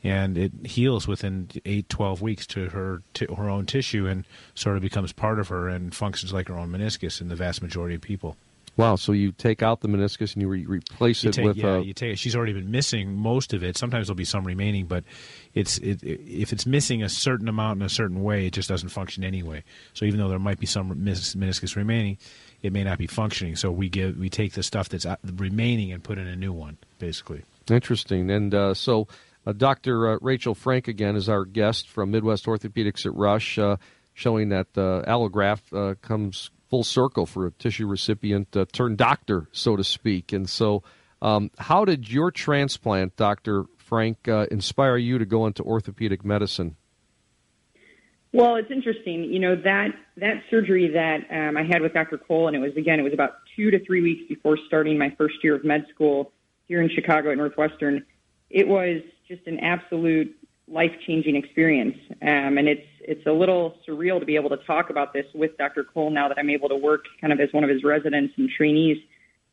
and 0.05 0.37
it 0.37 0.51
heals 0.63 1.07
within 1.07 1.49
eight, 1.65 1.89
12 1.89 2.21
weeks 2.21 2.45
to 2.45 2.69
her 2.69 3.01
her 3.35 3.49
own 3.49 3.65
tissue 3.65 4.05
and 4.05 4.23
sort 4.53 4.75
of 4.75 4.83
becomes 4.83 5.11
part 5.11 5.39
of 5.39 5.47
her 5.47 5.67
and 5.67 5.95
functions 5.95 6.31
like 6.31 6.47
her 6.47 6.57
own 6.57 6.71
meniscus 6.71 7.21
in 7.21 7.27
the 7.27 7.35
vast 7.35 7.61
majority 7.61 7.95
of 7.95 8.01
people. 8.01 8.37
Wow! 8.77 8.97
So 8.97 9.13
you 9.13 9.31
take 9.31 9.63
out 9.63 9.79
the 9.79 9.87
meniscus 9.87 10.33
and 10.33 10.41
you 10.41 10.49
re- 10.49 10.65
replace 10.65 11.23
you 11.23 11.29
it 11.29 11.33
take, 11.33 11.45
with 11.45 11.57
yeah, 11.57 11.75
a. 11.75 11.79
You 11.79 11.93
take. 11.93 12.17
She's 12.17 12.35
already 12.35 12.51
been 12.51 12.69
missing 12.69 13.15
most 13.15 13.53
of 13.53 13.63
it. 13.63 13.77
Sometimes 13.77 14.07
there'll 14.07 14.17
be 14.17 14.25
some 14.25 14.43
remaining, 14.43 14.85
but 14.85 15.05
it's 15.53 15.77
it, 15.77 16.03
if 16.03 16.51
it's 16.51 16.65
missing 16.65 17.01
a 17.01 17.07
certain 17.07 17.47
amount 17.47 17.79
in 17.79 17.85
a 17.85 17.89
certain 17.89 18.21
way, 18.21 18.45
it 18.45 18.51
just 18.51 18.67
doesn't 18.67 18.89
function 18.89 19.23
anyway. 19.23 19.63
So 19.93 20.03
even 20.05 20.19
though 20.19 20.27
there 20.27 20.39
might 20.39 20.59
be 20.59 20.65
some 20.65 20.93
meniscus 20.93 21.77
remaining, 21.77 22.17
it 22.61 22.73
may 22.73 22.83
not 22.83 22.97
be 22.97 23.07
functioning. 23.07 23.55
So 23.55 23.71
we 23.71 23.87
give 23.87 24.17
we 24.17 24.29
take 24.29 24.53
the 24.53 24.63
stuff 24.63 24.89
that's 24.89 25.05
uh, 25.05 25.15
remaining 25.23 25.93
and 25.93 26.03
put 26.03 26.17
in 26.17 26.27
a 26.27 26.35
new 26.35 26.51
one, 26.51 26.77
basically. 26.99 27.43
Interesting. 27.69 28.29
And 28.29 28.53
uh, 28.53 28.73
so, 28.73 29.07
uh, 29.45 29.53
Dr. 29.53 30.13
Uh, 30.13 30.17
Rachel 30.21 30.55
Frank 30.55 30.87
again 30.87 31.15
is 31.15 31.29
our 31.29 31.45
guest 31.45 31.89
from 31.89 32.11
Midwest 32.11 32.45
Orthopedics 32.45 33.05
at 33.05 33.13
Rush, 33.13 33.57
uh, 33.57 33.77
showing 34.13 34.49
that 34.49 34.67
uh, 34.77 35.03
allograft 35.07 36.01
comes 36.01 36.49
full 36.69 36.83
circle 36.83 37.25
for 37.25 37.45
a 37.45 37.51
tissue 37.51 37.87
recipient 37.87 38.55
turned 38.71 38.97
doctor, 38.97 39.47
so 39.51 39.75
to 39.75 39.83
speak. 39.83 40.33
And 40.33 40.49
so, 40.49 40.83
um, 41.21 41.51
how 41.57 41.85
did 41.85 42.11
your 42.11 42.31
transplant, 42.31 43.15
Doctor 43.15 43.65
Frank, 43.77 44.27
inspire 44.27 44.97
you 44.97 45.19
to 45.19 45.25
go 45.25 45.45
into 45.45 45.63
orthopedic 45.63 46.25
medicine? 46.25 46.75
Well, 48.35 48.57
it's 48.57 48.69
interesting. 48.69 49.23
You 49.23 49.39
know 49.39 49.55
that 49.55 49.91
that 50.17 50.43
surgery 50.49 50.91
that 50.91 51.19
um, 51.31 51.55
I 51.55 51.63
had 51.63 51.81
with 51.81 51.93
Dr. 51.93 52.17
Cole, 52.17 52.47
and 52.47 52.55
it 52.55 52.59
was 52.59 52.75
again, 52.75 52.99
it 52.99 53.03
was 53.03 53.13
about 53.13 53.35
two 53.55 53.71
to 53.71 53.79
three 53.85 54.01
weeks 54.01 54.23
before 54.27 54.57
starting 54.67 54.97
my 54.97 55.09
first 55.17 55.35
year 55.41 55.55
of 55.55 55.63
med 55.63 55.85
school 55.93 56.33
here 56.67 56.81
in 56.81 56.89
Chicago 56.89 57.31
at 57.31 57.37
Northwestern. 57.37 58.05
It 58.49 58.67
was 58.67 59.01
just 59.27 59.45
an 59.47 59.59
absolute 59.59 60.35
life 60.67 60.91
changing 61.05 61.35
experience, 61.35 61.97
um, 62.21 62.57
and 62.57 62.67
it's 62.67 62.87
it's 63.01 63.25
a 63.27 63.31
little 63.31 63.75
surreal 63.87 64.19
to 64.19 64.25
be 64.25 64.35
able 64.35 64.49
to 64.49 64.57
talk 64.57 64.89
about 64.89 65.13
this 65.13 65.25
with 65.35 65.57
Dr. 65.57 65.83
Cole 65.83 66.09
now 66.09 66.27
that 66.27 66.39
I'm 66.39 66.49
able 66.49 66.69
to 66.69 66.75
work 66.75 67.05
kind 67.21 67.31
of 67.31 67.39
as 67.39 67.53
one 67.53 67.63
of 67.63 67.69
his 67.69 67.83
residents 67.83 68.33
and 68.37 68.49
trainees. 68.49 68.97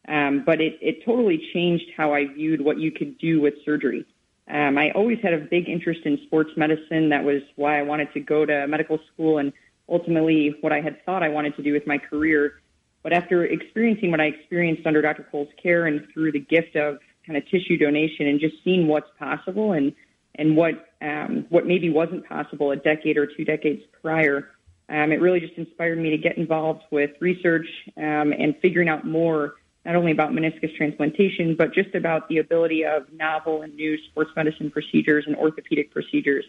Um, 0.09 0.43
but 0.45 0.61
it, 0.61 0.79
it 0.81 1.05
totally 1.05 1.49
changed 1.53 1.85
how 1.97 2.13
I 2.13 2.27
viewed 2.27 2.61
what 2.61 2.79
you 2.79 2.91
could 2.91 3.19
do 3.19 3.41
with 3.41 3.55
surgery. 3.65 4.05
Um, 4.49 4.77
I 4.77 4.91
always 4.93 5.19
had 5.23 5.33
a 5.33 5.39
big 5.39 5.69
interest 5.69 6.01
in 6.05 6.19
sports 6.27 6.51
medicine. 6.57 7.11
That 7.11 7.25
was 7.25 7.43
why 7.57 7.79
I 7.79 7.83
wanted 7.83 8.13
to 8.15 8.21
go 8.21 8.45
to 8.45 8.67
medical 8.67 8.99
school 9.13 9.39
and 9.39 9.53
ultimately 9.89 10.57
what 10.61 10.73
I 10.73 10.81
had 10.81 11.05
thought 11.05 11.23
I 11.23 11.29
wanted 11.29 11.55
to 11.57 11.63
do 11.63 11.73
with 11.73 11.87
my 11.87 11.99
career. 11.99 12.61
But 13.03 13.13
after 13.13 13.45
experiencing 13.45 14.11
what 14.11 14.21
I 14.21 14.27
experienced 14.27 14.87
under 14.87 15.03
Dr. 15.03 15.27
Cole's 15.31 15.49
care 15.63 15.87
and 15.87 16.07
through 16.13 16.33
the 16.33 16.41
gift 16.41 16.77
of 16.77 16.99
kind 17.27 17.37
of 17.37 17.49
tissue 17.49 17.77
donation 17.77 18.27
and 18.27 18.41
just 18.41 18.55
seeing 18.65 18.89
what's 18.89 19.11
possible 19.19 19.73
and 19.73 19.93
and 20.37 20.57
what 20.57 20.89
um, 21.03 21.47
what 21.51 21.67
maybe 21.67 21.91
wasn't 21.91 22.27
possible 22.27 22.71
a 22.71 22.77
decade 22.77 23.19
or 23.19 23.27
two 23.27 23.45
decades 23.45 23.83
prior, 24.01 24.51
um, 24.89 25.13
it 25.13 25.21
really 25.21 25.41
just 25.41 25.55
inspired 25.55 25.99
me 25.99 26.11
to 26.11 26.19
get 26.19 26.39
involved 26.39 26.83
with 26.91 27.11
research 27.21 27.67
um, 27.97 28.33
and 28.33 28.55
figuring 28.63 28.89
out 28.89 29.07
more 29.07 29.55
not 29.85 29.97
only 29.97 30.13
about 30.13 30.31
meniscus 30.31 30.75
transplantation, 30.77 31.57
but 31.57 31.75
just 31.75 31.95
about 31.95 32.29
the 32.29 32.39
ability 32.39 32.85
of 32.85 33.13
novel 33.13 33.63
and 33.63 33.75
new 33.75 33.99
sports 34.05 34.31
medicine 34.37 34.71
procedures 34.71 35.25
and 35.27 35.35
orthopedic 35.37 35.91
procedures. 35.91 36.45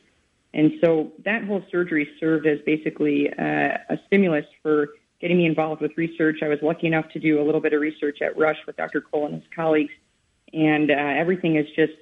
And 0.54 0.74
so 0.82 1.12
that 1.26 1.44
whole 1.44 1.64
surgery 1.72 2.08
served 2.20 2.46
as 2.46 2.60
basically 2.66 3.32
uh, 3.34 3.78
a 3.90 3.98
stimulus 4.06 4.46
for 4.62 4.90
getting 5.20 5.38
me 5.38 5.46
involved 5.46 5.82
with 5.82 5.92
research. 5.98 6.44
I 6.44 6.48
was 6.48 6.60
lucky 6.62 6.86
enough 6.86 7.10
to 7.14 7.20
do 7.20 7.42
a 7.42 7.44
little 7.44 7.62
bit 7.62 7.74
of 7.74 7.82
research 7.82 8.22
at 8.22 8.38
Rush 8.38 8.58
with 8.68 8.76
Dr. 8.78 9.02
Cole 9.02 9.26
and 9.26 9.36
his 9.36 9.44
colleagues, 9.56 9.94
and 10.54 10.92
uh, 10.92 10.94
everything 10.94 11.56
has 11.56 11.66
just 11.76 11.94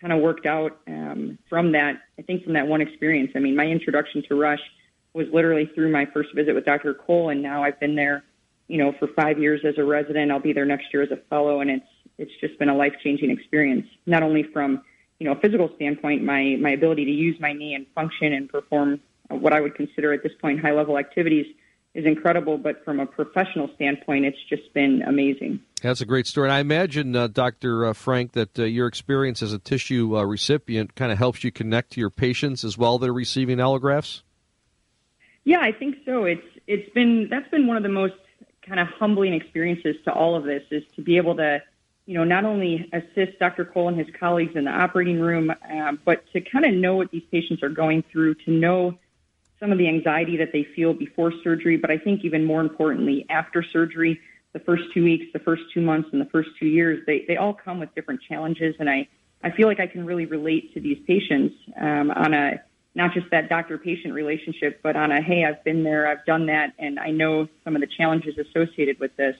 kind 0.00 0.12
of 0.12 0.20
worked 0.20 0.46
out 0.46 0.80
um, 0.86 1.38
from 1.48 1.72
that. 1.72 2.00
I 2.18 2.22
think 2.22 2.44
from 2.44 2.54
that 2.54 2.66
one 2.66 2.80
experience. 2.80 3.32
I 3.34 3.38
mean, 3.38 3.56
my 3.56 3.66
introduction 3.66 4.22
to 4.28 4.34
Rush 4.34 4.60
was 5.12 5.26
literally 5.32 5.70
through 5.74 5.90
my 5.90 6.06
first 6.06 6.34
visit 6.34 6.54
with 6.54 6.64
Dr. 6.64 6.94
Cole, 6.94 7.30
and 7.30 7.42
now 7.42 7.62
I've 7.62 7.78
been 7.80 7.96
there 7.96 8.24
you 8.70 8.78
know, 8.78 8.94
for 9.00 9.08
five 9.08 9.40
years 9.40 9.60
as 9.64 9.74
a 9.78 9.84
resident. 9.84 10.30
I'll 10.30 10.38
be 10.38 10.52
there 10.52 10.64
next 10.64 10.86
year 10.92 11.02
as 11.02 11.10
a 11.10 11.16
fellow, 11.28 11.60
and 11.60 11.68
it's 11.68 11.86
it's 12.18 12.30
just 12.40 12.56
been 12.58 12.68
a 12.68 12.76
life 12.76 12.92
changing 13.02 13.30
experience. 13.30 13.84
Not 14.06 14.22
only 14.22 14.44
from 14.44 14.82
you 15.18 15.26
know 15.26 15.32
a 15.32 15.40
physical 15.40 15.72
standpoint, 15.74 16.22
my 16.22 16.56
my 16.60 16.70
ability 16.70 17.04
to 17.04 17.10
use 17.10 17.36
my 17.40 17.52
knee 17.52 17.74
and 17.74 17.84
function 17.96 18.32
and 18.32 18.48
perform 18.48 19.00
what 19.28 19.52
I 19.52 19.60
would 19.60 19.74
consider 19.74 20.12
at 20.12 20.22
this 20.22 20.32
point 20.40 20.60
high 20.60 20.70
level 20.72 20.98
activities 20.98 21.46
is 21.94 22.06
incredible, 22.06 22.56
but 22.56 22.84
from 22.84 23.00
a 23.00 23.06
professional 23.06 23.68
standpoint, 23.74 24.24
it's 24.24 24.38
just 24.48 24.72
been 24.72 25.02
amazing. 25.02 25.60
That's 25.82 26.00
a 26.00 26.06
great 26.06 26.26
story. 26.26 26.48
And 26.48 26.52
I 26.52 26.60
imagine, 26.60 27.16
uh, 27.16 27.26
Dr. 27.26 27.86
Uh, 27.86 27.92
Frank, 27.94 28.32
that 28.32 28.58
uh, 28.58 28.64
your 28.64 28.86
experience 28.86 29.42
as 29.42 29.52
a 29.52 29.58
tissue 29.58 30.16
uh, 30.16 30.22
recipient 30.22 30.94
kind 30.94 31.10
of 31.10 31.18
helps 31.18 31.42
you 31.42 31.50
connect 31.50 31.92
to 31.92 32.00
your 32.00 32.10
patients 32.10 32.64
as 32.64 32.78
well 32.78 32.98
that 32.98 33.08
are 33.08 33.14
receiving 33.14 33.58
allografts. 33.58 34.22
Yeah, 35.44 35.60
I 35.60 35.72
think 35.72 35.96
so. 36.04 36.24
It's 36.24 36.46
it's 36.66 36.88
been 36.90 37.28
that's 37.30 37.48
been 37.50 37.66
one 37.66 37.76
of 37.76 37.82
the 37.82 37.88
most 37.88 38.14
kind 38.62 38.78
of 38.78 38.86
humbling 38.88 39.34
experiences 39.34 39.96
to 40.04 40.12
all 40.12 40.36
of 40.36 40.44
this 40.44 40.62
is 40.70 40.84
to 40.94 41.02
be 41.02 41.16
able 41.16 41.34
to, 41.36 41.60
you 42.06 42.14
know, 42.14 42.24
not 42.24 42.44
only 42.44 42.88
assist 42.92 43.38
Dr. 43.38 43.64
Cole 43.64 43.88
and 43.88 43.98
his 43.98 44.06
colleagues 44.18 44.54
in 44.54 44.64
the 44.64 44.70
operating 44.70 45.18
room, 45.18 45.50
um, 45.72 45.98
but 46.04 46.22
to 46.32 46.40
kind 46.40 46.66
of 46.66 46.74
know 46.74 46.94
what 46.94 47.10
these 47.10 47.24
patients 47.32 47.62
are 47.62 47.70
going 47.70 48.04
through, 48.12 48.34
to 48.34 48.50
know 48.50 48.98
some 49.60 49.70
of 49.70 49.78
the 49.78 49.86
anxiety 49.86 50.36
that 50.38 50.52
they 50.52 50.66
feel 50.74 50.94
before 50.94 51.32
surgery, 51.44 51.76
but 51.76 51.90
I 51.90 51.98
think 51.98 52.24
even 52.24 52.44
more 52.44 52.62
importantly, 52.62 53.26
after 53.28 53.62
surgery, 53.62 54.18
the 54.52 54.58
first 54.60 54.84
two 54.92 55.04
weeks, 55.04 55.26
the 55.32 55.38
first 55.38 55.62
two 55.72 55.82
months, 55.82 56.08
and 56.12 56.20
the 56.20 56.30
first 56.32 56.48
two 56.58 56.66
years, 56.66 57.00
they, 57.06 57.24
they 57.28 57.36
all 57.36 57.54
come 57.54 57.78
with 57.78 57.94
different 57.94 58.20
challenges. 58.26 58.74
And 58.80 58.88
I, 58.90 59.06
I 59.44 59.50
feel 59.50 59.68
like 59.68 59.78
I 59.78 59.86
can 59.86 60.04
really 60.04 60.26
relate 60.26 60.74
to 60.74 60.80
these 60.80 60.98
patients 61.06 61.54
um, 61.80 62.10
on 62.10 62.34
a 62.34 62.62
not 62.94 63.12
just 63.12 63.30
that 63.30 63.48
doctor 63.48 63.78
patient 63.78 64.14
relationship, 64.14 64.80
but 64.82 64.96
on 64.96 65.12
a, 65.12 65.22
hey, 65.22 65.44
I've 65.44 65.62
been 65.62 65.84
there, 65.84 66.08
I've 66.08 66.24
done 66.24 66.46
that, 66.46 66.72
and 66.78 66.98
I 66.98 67.10
know 67.10 67.46
some 67.62 67.76
of 67.76 67.80
the 67.80 67.86
challenges 67.86 68.36
associated 68.36 68.98
with 68.98 69.14
this. 69.16 69.36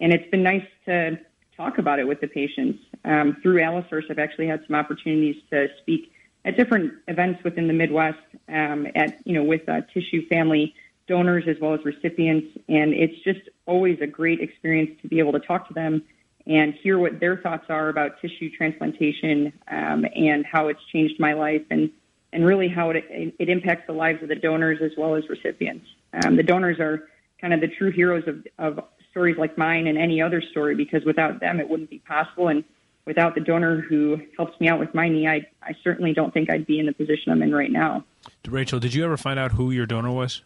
And 0.00 0.12
it's 0.12 0.28
been 0.30 0.42
nice 0.42 0.66
to 0.84 1.18
talk 1.56 1.78
about 1.78 2.00
it 2.00 2.06
with 2.06 2.20
the 2.20 2.26
patients. 2.26 2.80
Um, 3.04 3.36
through 3.42 3.62
Allosource, 3.62 4.04
I've 4.10 4.18
actually 4.18 4.48
had 4.48 4.62
some 4.66 4.76
opportunities 4.76 5.36
to 5.50 5.68
speak 5.80 6.12
at 6.44 6.56
different 6.56 6.92
events 7.08 7.42
within 7.44 7.66
the 7.66 7.72
Midwest, 7.72 8.18
um, 8.48 8.86
at 8.94 9.18
you 9.24 9.34
know, 9.34 9.44
with 9.44 9.68
uh, 9.68 9.82
tissue 9.94 10.26
family 10.28 10.74
donors 11.08 11.44
as 11.46 11.56
well 11.60 11.74
as 11.74 11.84
recipients, 11.84 12.56
and 12.68 12.92
it's 12.94 13.18
just 13.24 13.40
always 13.66 13.98
a 14.00 14.06
great 14.06 14.40
experience 14.40 14.90
to 15.02 15.08
be 15.08 15.18
able 15.18 15.32
to 15.32 15.40
talk 15.40 15.68
to 15.68 15.74
them 15.74 16.02
and 16.46 16.74
hear 16.82 16.98
what 16.98 17.20
their 17.20 17.36
thoughts 17.36 17.66
are 17.68 17.88
about 17.88 18.20
tissue 18.20 18.50
transplantation 18.50 19.52
um, 19.70 20.04
and 20.16 20.44
how 20.44 20.68
it's 20.68 20.80
changed 20.92 21.14
my 21.20 21.32
life 21.32 21.62
and 21.70 21.90
and 22.34 22.46
really 22.46 22.68
how 22.68 22.88
it, 22.88 23.04
it 23.10 23.48
impacts 23.50 23.86
the 23.86 23.92
lives 23.92 24.22
of 24.22 24.28
the 24.28 24.34
donors 24.34 24.78
as 24.82 24.90
well 24.96 25.14
as 25.14 25.28
recipients. 25.28 25.86
Um, 26.24 26.36
the 26.36 26.42
donors 26.42 26.80
are 26.80 27.08
kind 27.38 27.52
of 27.52 27.60
the 27.60 27.68
true 27.68 27.90
heroes 27.90 28.24
of, 28.26 28.46
of 28.58 28.84
stories 29.10 29.36
like 29.36 29.58
mine 29.58 29.86
and 29.86 29.98
any 29.98 30.22
other 30.22 30.42
story 30.50 30.74
because 30.74 31.04
without 31.04 31.40
them 31.40 31.60
it 31.60 31.68
wouldn't 31.68 31.90
be 31.90 31.98
possible. 31.98 32.48
And 32.48 32.64
without 33.06 33.34
the 33.34 33.40
donor 33.40 33.80
who 33.80 34.20
helps 34.36 34.58
me 34.60 34.68
out 34.68 34.78
with 34.78 34.94
my 34.94 35.08
knee, 35.08 35.26
I, 35.26 35.46
I 35.62 35.74
certainly 35.82 36.12
don't 36.12 36.32
think 36.32 36.50
I'd 36.50 36.66
be 36.66 36.78
in 36.78 36.86
the 36.86 36.92
position 36.92 37.32
I'm 37.32 37.42
in 37.42 37.54
right 37.54 37.70
now. 37.70 38.04
Rachel, 38.46 38.78
did 38.78 38.94
you 38.94 39.04
ever 39.04 39.16
find 39.16 39.38
out 39.38 39.52
who 39.52 39.70
your 39.70 39.86
donor 39.86 40.12
was? 40.12 40.42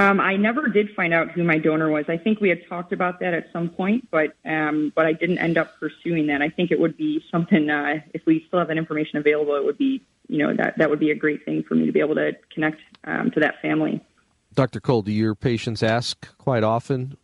Um, 0.00 0.20
I 0.20 0.36
never 0.36 0.68
did 0.68 0.94
find 0.94 1.12
out 1.12 1.32
who 1.32 1.42
my 1.42 1.58
donor 1.58 1.90
was. 1.90 2.04
I 2.08 2.18
think 2.18 2.40
we 2.40 2.48
had 2.48 2.60
talked 2.68 2.92
about 2.92 3.18
that 3.18 3.34
at 3.34 3.48
some 3.52 3.68
point, 3.68 4.08
but 4.12 4.32
um, 4.44 4.92
but 4.94 5.06
I 5.06 5.12
didn't 5.12 5.38
end 5.38 5.58
up 5.58 5.78
pursuing 5.80 6.28
that. 6.28 6.40
I 6.40 6.50
think 6.50 6.70
it 6.70 6.78
would 6.78 6.96
be 6.96 7.24
something 7.32 7.68
uh, 7.68 8.00
if 8.14 8.24
we 8.24 8.44
still 8.46 8.60
have 8.60 8.68
that 8.68 8.78
information 8.78 9.18
available, 9.18 9.56
it 9.56 9.64
would 9.64 9.76
be 9.76 10.00
you 10.28 10.38
know 10.38 10.54
that 10.54 10.78
that 10.78 10.88
would 10.88 11.00
be 11.00 11.10
a 11.10 11.16
great 11.16 11.44
thing 11.44 11.64
for 11.64 11.74
me 11.74 11.84
to 11.86 11.90
be 11.90 11.98
able 11.98 12.14
to 12.14 12.36
connect 12.54 12.80
um, 13.04 13.32
to 13.32 13.40
that 13.40 13.60
family. 13.60 14.00
Dr. 14.54 14.80
Cole, 14.80 15.02
do 15.02 15.10
your 15.10 15.34
patients 15.34 15.82
ask 15.82 16.28
quite 16.38 16.62
often 16.62 17.16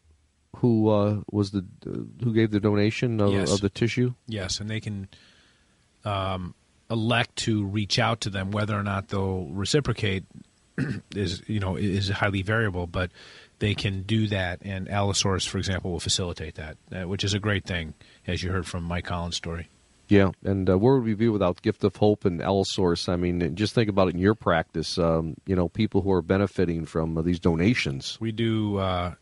who 0.57 0.89
uh, 0.89 1.21
was 1.31 1.51
the 1.51 1.65
who 1.85 2.33
gave 2.33 2.51
the 2.51 2.61
donation 2.61 3.21
of, 3.21 3.33
yes. 3.33 3.53
of 3.53 3.61
the 3.61 3.71
tissue? 3.71 4.15
Yes, 4.27 4.61
and 4.61 4.71
they 4.71 4.81
can 4.81 5.09
um, 6.05 6.55
elect 6.91 7.37
to 7.37 7.65
reach 7.65 7.99
out 7.99 8.23
to 8.23 8.31
them. 8.31 8.51
Whether 8.51 8.79
or 8.79 8.83
not 8.83 9.09
they'll 9.09 9.47
reciprocate 9.47 10.25
is 11.15 11.43
you 11.47 11.61
know 11.61 11.77
is 11.77 12.09
highly 12.09 12.43
variable, 12.43 12.87
but 12.87 13.11
they 13.59 13.75
can 13.75 14.03
do 14.03 14.27
that, 14.29 14.61
and 14.63 14.89
Allosource, 14.89 15.47
for 15.47 15.59
example, 15.59 15.93
will 15.93 16.01
facilitate 16.01 16.57
that, 16.57 16.77
uh, 16.93 17.09
which 17.09 17.25
is 17.25 17.35
a 17.35 17.39
great 17.39 17.65
thing, 17.65 17.95
as 18.27 18.43
you 18.43 18.51
heard 18.51 18.67
from 18.67 18.85
Mike 18.85 19.05
Collins' 19.05 19.37
story. 19.37 19.69
Yeah, 20.09 20.33
and 20.45 20.69
uh, 20.69 20.77
where 20.77 20.95
would 20.95 21.05
we 21.05 21.15
be 21.15 21.29
without 21.29 21.63
Gift 21.63 21.83
of 21.85 21.97
Hope 21.97 22.25
and 22.25 22.43
Allosource? 22.43 23.09
I 23.09 23.17
mean, 23.17 23.55
just 23.57 23.75
think 23.75 23.89
about 23.89 24.09
it 24.09 24.15
in 24.15 24.21
your 24.21 24.35
practice. 24.35 24.99
Um, 24.99 25.35
you 25.47 25.57
know, 25.57 25.69
people 25.69 26.03
who 26.03 26.13
are 26.13 26.23
benefiting 26.23 26.85
from 26.85 27.17
uh, 27.17 27.23
these 27.23 27.41
donations. 27.41 28.19
We 28.21 28.33
do, 28.33 28.77
uh, 28.77 29.15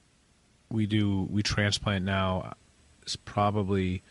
we 0.72 0.86
do, 0.86 1.28
we 1.30 1.42
transplant 1.42 2.04
now. 2.04 2.54
It's 3.02 3.16
probably 3.16 4.02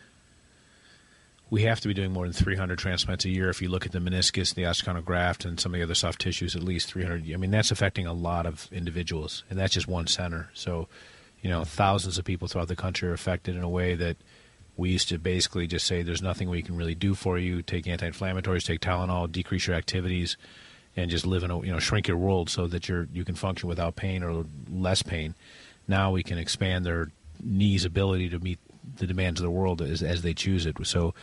we 1.52 1.64
have 1.64 1.80
to 1.80 1.88
be 1.88 1.92
doing 1.92 2.12
more 2.12 2.24
than 2.24 2.32
300 2.32 2.78
transplants 2.78 3.26
a 3.26 3.28
year. 3.28 3.50
If 3.50 3.60
you 3.60 3.68
look 3.68 3.84
at 3.84 3.92
the 3.92 3.98
meniscus, 3.98 4.54
the 4.54 4.62
osteochondral 4.62 5.04
graft, 5.04 5.44
and 5.44 5.60
some 5.60 5.74
of 5.74 5.78
the 5.78 5.84
other 5.84 5.94
soft 5.94 6.22
tissues, 6.22 6.56
at 6.56 6.62
least 6.62 6.90
300. 6.90 7.30
I 7.30 7.36
mean, 7.36 7.50
that's 7.50 7.70
affecting 7.70 8.06
a 8.06 8.14
lot 8.14 8.46
of 8.46 8.70
individuals, 8.72 9.44
and 9.50 9.58
that's 9.58 9.74
just 9.74 9.86
one 9.86 10.06
center. 10.06 10.48
So, 10.54 10.88
you 11.42 11.50
know, 11.50 11.64
thousands 11.64 12.16
of 12.16 12.24
people 12.24 12.48
throughout 12.48 12.68
the 12.68 12.76
country 12.76 13.10
are 13.10 13.12
affected 13.12 13.54
in 13.54 13.62
a 13.62 13.68
way 13.68 13.94
that 13.94 14.16
we 14.78 14.92
used 14.92 15.10
to 15.10 15.18
basically 15.18 15.66
just 15.66 15.86
say 15.86 16.02
there's 16.02 16.22
nothing 16.22 16.48
we 16.48 16.62
can 16.62 16.74
really 16.74 16.94
do 16.94 17.14
for 17.14 17.36
you. 17.36 17.60
Take 17.60 17.86
anti-inflammatories, 17.86 18.64
take 18.64 18.80
Tylenol, 18.80 19.30
decrease 19.30 19.66
your 19.66 19.76
activities, 19.76 20.38
and 20.96 21.10
just 21.10 21.26
live 21.26 21.42
in 21.42 21.50
a 21.50 21.60
you 21.60 21.70
know 21.70 21.78
shrink 21.78 22.08
your 22.08 22.16
world 22.16 22.48
so 22.48 22.66
that 22.66 22.88
you're 22.88 23.08
you 23.12 23.26
can 23.26 23.34
function 23.34 23.68
without 23.68 23.94
pain 23.94 24.22
or 24.22 24.46
less 24.70 25.02
pain. 25.02 25.34
Now 25.88 26.12
we 26.12 26.22
can 26.22 26.38
expand 26.38 26.84
their 26.84 27.08
knees' 27.42 27.84
ability 27.84 28.28
to 28.30 28.38
meet 28.38 28.58
the 28.96 29.06
demands 29.06 29.40
of 29.40 29.44
the 29.44 29.50
world 29.50 29.82
as, 29.82 30.02
as 30.02 30.22
they 30.22 30.34
choose 30.34 30.66
it. 30.66 30.76
So 30.84 31.14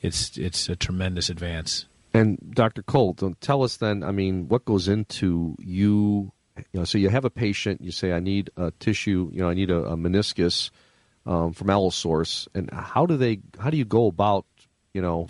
it's 0.00 0.36
it's 0.36 0.68
a 0.68 0.76
tremendous 0.76 1.30
advance. 1.30 1.86
And 2.14 2.38
Dr. 2.54 2.82
Cole, 2.82 3.14
tell 3.40 3.62
us 3.62 3.76
then. 3.76 4.02
I 4.02 4.10
mean, 4.10 4.48
what 4.48 4.64
goes 4.64 4.88
into 4.88 5.56
you? 5.58 6.32
You 6.72 6.80
know, 6.80 6.84
so 6.84 6.98
you 6.98 7.08
have 7.08 7.24
a 7.24 7.30
patient. 7.30 7.80
You 7.80 7.90
say, 7.90 8.12
"I 8.12 8.20
need 8.20 8.50
a 8.56 8.70
tissue. 8.72 9.30
You 9.32 9.42
know, 9.42 9.48
I 9.48 9.54
need 9.54 9.70
a, 9.70 9.84
a 9.84 9.96
meniscus." 9.96 10.70
um, 11.26 11.52
from 11.52 11.70
Allosource, 11.70 12.48
and 12.54 12.70
how 12.72 13.06
do 13.06 13.16
they? 13.16 13.40
How 13.58 13.70
do 13.70 13.76
you 13.76 13.84
go 13.84 14.06
about, 14.06 14.46
you 14.92 15.02
know, 15.02 15.28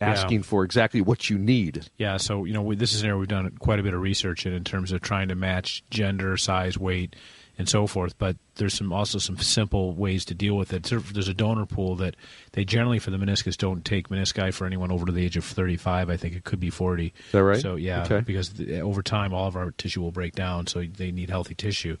asking 0.00 0.38
yeah. 0.38 0.44
for 0.44 0.64
exactly 0.64 1.00
what 1.00 1.28
you 1.30 1.38
need? 1.38 1.88
Yeah, 1.98 2.16
so 2.16 2.44
you 2.44 2.52
know, 2.52 2.62
we, 2.62 2.76
this 2.76 2.94
is 2.94 3.02
an 3.02 3.08
area 3.08 3.18
we've 3.18 3.28
done 3.28 3.50
quite 3.58 3.78
a 3.78 3.82
bit 3.82 3.94
of 3.94 4.00
research 4.00 4.46
in 4.46 4.52
in 4.52 4.64
terms 4.64 4.92
of 4.92 5.00
trying 5.00 5.28
to 5.28 5.34
match 5.34 5.82
gender, 5.90 6.36
size, 6.36 6.78
weight, 6.78 7.16
and 7.58 7.68
so 7.68 7.86
forth. 7.86 8.16
But 8.18 8.36
there's 8.56 8.74
some 8.74 8.92
also 8.92 9.18
some 9.18 9.38
simple 9.38 9.92
ways 9.92 10.24
to 10.26 10.34
deal 10.34 10.56
with 10.56 10.72
it. 10.72 10.84
There's 10.84 11.28
a 11.28 11.34
donor 11.34 11.66
pool 11.66 11.96
that 11.96 12.16
they 12.52 12.64
generally 12.64 12.98
for 12.98 13.10
the 13.10 13.16
meniscus 13.16 13.56
don't 13.56 13.84
take 13.84 14.08
menisci 14.08 14.52
for 14.52 14.66
anyone 14.66 14.90
over 14.90 15.06
to 15.06 15.12
the 15.12 15.24
age 15.24 15.36
of 15.36 15.44
35. 15.44 16.10
I 16.10 16.16
think 16.16 16.34
it 16.34 16.44
could 16.44 16.60
be 16.60 16.70
40. 16.70 17.06
Is 17.06 17.12
that 17.32 17.42
right? 17.42 17.60
So 17.60 17.76
yeah, 17.76 18.04
okay. 18.04 18.20
because 18.20 18.54
the, 18.54 18.80
over 18.80 19.02
time 19.02 19.32
all 19.34 19.46
of 19.46 19.56
our 19.56 19.70
tissue 19.72 20.00
will 20.00 20.12
break 20.12 20.34
down, 20.34 20.66
so 20.66 20.82
they 20.82 21.12
need 21.12 21.30
healthy 21.30 21.54
tissue. 21.54 21.96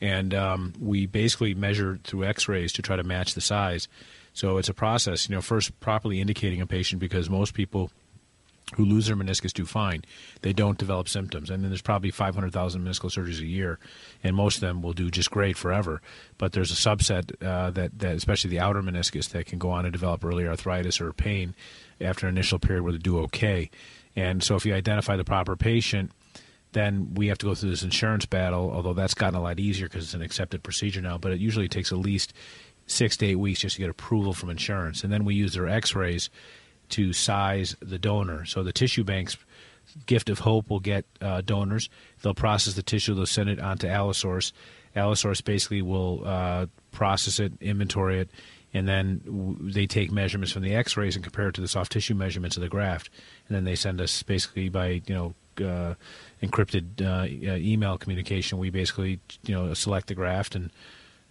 And 0.00 0.32
um, 0.32 0.72
we 0.80 1.06
basically 1.06 1.54
measure 1.54 1.98
through 2.02 2.24
X-rays 2.24 2.72
to 2.74 2.82
try 2.82 2.96
to 2.96 3.04
match 3.04 3.34
the 3.34 3.42
size. 3.42 3.86
So 4.32 4.56
it's 4.56 4.68
a 4.68 4.74
process. 4.74 5.28
You 5.28 5.34
know, 5.34 5.42
first 5.42 5.78
properly 5.80 6.20
indicating 6.20 6.60
a 6.60 6.66
patient 6.66 7.00
because 7.00 7.28
most 7.28 7.52
people 7.52 7.90
who 8.76 8.84
lose 8.84 9.06
their 9.06 9.16
meniscus 9.16 9.52
do 9.52 9.64
fine. 9.66 10.04
They 10.42 10.52
don't 10.52 10.78
develop 10.78 11.08
symptoms. 11.08 11.50
And 11.50 11.62
then 11.62 11.70
there's 11.70 11.82
probably 11.82 12.10
500,000 12.10 12.84
meniscal 12.84 13.10
surgeries 13.10 13.40
a 13.40 13.46
year, 13.46 13.78
and 14.22 14.36
most 14.36 14.56
of 14.56 14.60
them 14.60 14.82
will 14.82 14.92
do 14.92 15.10
just 15.10 15.30
great 15.30 15.56
forever. 15.56 16.00
But 16.38 16.52
there's 16.52 16.70
a 16.70 16.74
subset 16.74 17.32
uh, 17.44 17.70
that, 17.70 17.98
that, 17.98 18.16
especially 18.16 18.50
the 18.50 18.60
outer 18.60 18.82
meniscus, 18.82 19.28
that 19.30 19.46
can 19.46 19.58
go 19.58 19.70
on 19.70 19.84
to 19.84 19.90
develop 19.90 20.24
early 20.24 20.46
arthritis 20.46 21.00
or 21.00 21.12
pain 21.12 21.54
after 22.00 22.26
an 22.26 22.36
initial 22.36 22.58
period 22.58 22.82
where 22.82 22.92
they 22.92 22.98
do 22.98 23.18
okay. 23.20 23.70
And 24.16 24.42
so 24.42 24.56
if 24.56 24.66
you 24.66 24.74
identify 24.74 25.16
the 25.16 25.24
proper 25.24 25.56
patient, 25.56 26.12
then 26.72 27.14
we 27.14 27.26
have 27.28 27.38
to 27.38 27.46
go 27.46 27.54
through 27.54 27.70
this 27.70 27.82
insurance 27.82 28.26
battle, 28.26 28.70
although 28.70 28.92
that's 28.92 29.14
gotten 29.14 29.34
a 29.34 29.42
lot 29.42 29.58
easier 29.58 29.88
because 29.88 30.04
it's 30.04 30.14
an 30.14 30.22
accepted 30.22 30.62
procedure 30.62 31.00
now. 31.00 31.18
But 31.18 31.32
it 31.32 31.40
usually 31.40 31.68
takes 31.68 31.90
at 31.92 31.98
least 31.98 32.32
six 32.86 33.16
to 33.18 33.26
eight 33.26 33.36
weeks 33.36 33.60
just 33.60 33.76
to 33.76 33.80
get 33.80 33.90
approval 33.90 34.32
from 34.32 34.50
insurance. 34.50 35.02
And 35.02 35.12
then 35.12 35.24
we 35.24 35.34
use 35.34 35.54
their 35.54 35.68
x 35.68 35.94
rays 35.94 36.30
to 36.90 37.12
size 37.12 37.76
the 37.80 37.98
donor. 37.98 38.44
So 38.44 38.62
the 38.62 38.72
tissue 38.72 39.04
banks, 39.04 39.36
Gift 40.06 40.30
of 40.30 40.40
Hope 40.40 40.70
will 40.70 40.80
get 40.80 41.04
uh, 41.20 41.40
donors. 41.40 41.88
They'll 42.22 42.34
process 42.34 42.74
the 42.74 42.82
tissue. 42.82 43.14
They'll 43.14 43.26
send 43.26 43.50
it 43.50 43.60
onto 43.60 43.86
Allosource. 43.86 44.52
Allosource 44.94 45.40
basically 45.40 45.82
will 45.82 46.22
uh, 46.24 46.66
process 46.90 47.38
it, 47.38 47.52
inventory 47.60 48.20
it, 48.20 48.30
and 48.74 48.88
then 48.88 49.20
w- 49.24 49.56
they 49.70 49.86
take 49.86 50.10
measurements 50.10 50.52
from 50.52 50.62
the 50.62 50.74
X-rays 50.74 51.14
and 51.14 51.24
compare 51.24 51.48
it 51.48 51.54
to 51.54 51.60
the 51.60 51.68
soft 51.68 51.92
tissue 51.92 52.14
measurements 52.14 52.56
of 52.56 52.62
the 52.62 52.68
graft, 52.68 53.08
and 53.48 53.56
then 53.56 53.64
they 53.64 53.76
send 53.76 54.00
us 54.00 54.22
basically 54.22 54.68
by 54.68 55.02
you 55.06 55.14
know 55.14 55.34
uh, 55.64 55.94
encrypted 56.42 57.00
uh, 57.00 57.54
email 57.54 57.98
communication. 57.98 58.58
We 58.58 58.70
basically 58.70 59.20
you 59.44 59.54
know 59.54 59.74
select 59.74 60.08
the 60.08 60.14
graft 60.14 60.54
and 60.54 60.70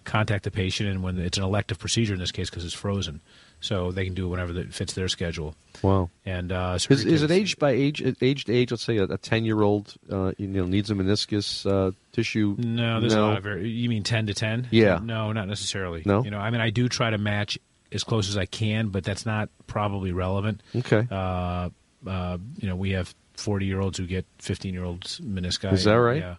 contact 0.05 0.43
the 0.43 0.51
patient, 0.51 0.89
and 0.89 1.03
when 1.03 1.17
it's 1.17 1.37
an 1.37 1.43
elective 1.43 1.79
procedure 1.79 2.13
in 2.13 2.19
this 2.19 2.31
case 2.31 2.49
because 2.49 2.65
it's 2.65 2.73
frozen, 2.73 3.21
so 3.61 3.91
they 3.91 4.05
can 4.05 4.13
do 4.13 4.27
whatever 4.29 4.53
that 4.53 4.73
fits 4.73 4.93
their 4.93 5.07
schedule. 5.07 5.55
Wow. 5.81 6.09
And 6.25 6.51
uh, 6.51 6.77
is, 6.89 7.05
is 7.05 7.23
it 7.23 7.31
aged 7.31 7.59
by 7.59 7.71
age? 7.71 8.01
Age 8.21 8.45
to 8.45 8.53
age? 8.53 8.71
Let's 8.71 8.83
say 8.83 8.97
a 8.97 9.17
ten 9.17 9.45
year 9.45 9.61
old, 9.61 9.95
uh, 10.11 10.33
you 10.37 10.47
know, 10.47 10.65
needs 10.65 10.89
a 10.91 10.95
meniscus 10.95 11.65
uh, 11.69 11.91
tissue. 12.11 12.55
No, 12.57 12.99
there's 12.99 13.15
no. 13.15 13.25
a 13.25 13.27
lot 13.27 13.37
of. 13.37 13.43
Very, 13.43 13.69
you 13.69 13.89
mean 13.89 14.03
ten 14.03 14.27
to 14.27 14.33
ten? 14.33 14.67
Yeah. 14.71 14.99
No, 15.01 15.31
not 15.31 15.47
necessarily. 15.47 16.03
No. 16.05 16.23
You 16.23 16.31
know, 16.31 16.39
I 16.39 16.49
mean, 16.49 16.61
I 16.61 16.69
do 16.69 16.89
try 16.89 17.09
to 17.09 17.17
match 17.17 17.57
as 17.91 18.03
close 18.03 18.29
as 18.29 18.37
I 18.37 18.45
can, 18.45 18.89
but 18.89 19.03
that's 19.03 19.25
not 19.25 19.49
probably 19.67 20.11
relevant. 20.11 20.61
Okay. 20.75 21.07
Uh, 21.09 21.69
uh, 22.07 22.37
you 22.57 22.67
know, 22.67 22.75
we 22.75 22.91
have 22.91 23.13
forty 23.35 23.65
year 23.65 23.79
olds 23.81 23.97
who 23.97 24.05
get 24.05 24.25
fifteen 24.37 24.73
year 24.73 24.83
olds 24.83 25.19
meniscus. 25.19 25.73
Is 25.73 25.83
that 25.85 25.93
right? 25.95 26.21
Yeah. 26.21 26.35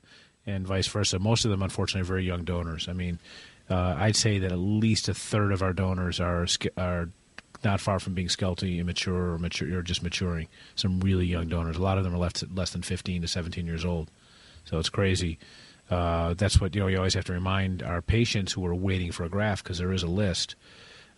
And 0.46 0.66
vice 0.66 0.88
versa. 0.88 1.18
Most 1.18 1.44
of 1.44 1.50
them, 1.50 1.62
unfortunately, 1.62 2.00
are 2.00 2.04
very 2.04 2.24
young 2.24 2.44
donors. 2.44 2.88
I 2.88 2.92
mean, 2.94 3.18
uh, 3.70 3.96
I'd 3.98 4.16
say 4.16 4.38
that 4.38 4.52
at 4.52 4.58
least 4.58 5.08
a 5.08 5.14
third 5.14 5.52
of 5.52 5.62
our 5.62 5.72
donors 5.72 6.20
are 6.20 6.46
are 6.76 7.10
not 7.62 7.80
far 7.80 7.98
from 7.98 8.14
being 8.14 8.28
skeletally 8.28 8.78
immature 8.78 9.32
or 9.32 9.38
mature 9.38 9.78
or 9.78 9.82
just 9.82 10.02
maturing. 10.02 10.48
Some 10.74 11.00
really 11.00 11.26
young 11.26 11.48
donors. 11.48 11.76
A 11.76 11.82
lot 11.82 11.98
of 11.98 12.04
them 12.04 12.14
are 12.14 12.18
left 12.18 12.42
less 12.54 12.70
than 12.70 12.82
15 12.82 13.22
to 13.22 13.28
17 13.28 13.66
years 13.66 13.84
old. 13.84 14.10
So 14.64 14.78
it's 14.78 14.88
crazy. 14.88 15.38
Uh, 15.90 16.34
that's 16.34 16.60
what 16.60 16.74
you 16.74 16.80
know. 16.80 16.86
You 16.86 16.98
always 16.98 17.14
have 17.14 17.24
to 17.26 17.32
remind 17.32 17.82
our 17.82 18.00
patients 18.00 18.52
who 18.52 18.64
are 18.64 18.74
waiting 18.74 19.12
for 19.12 19.24
a 19.24 19.28
graft 19.28 19.64
because 19.64 19.78
there 19.78 19.92
is 19.92 20.02
a 20.02 20.08
list 20.08 20.54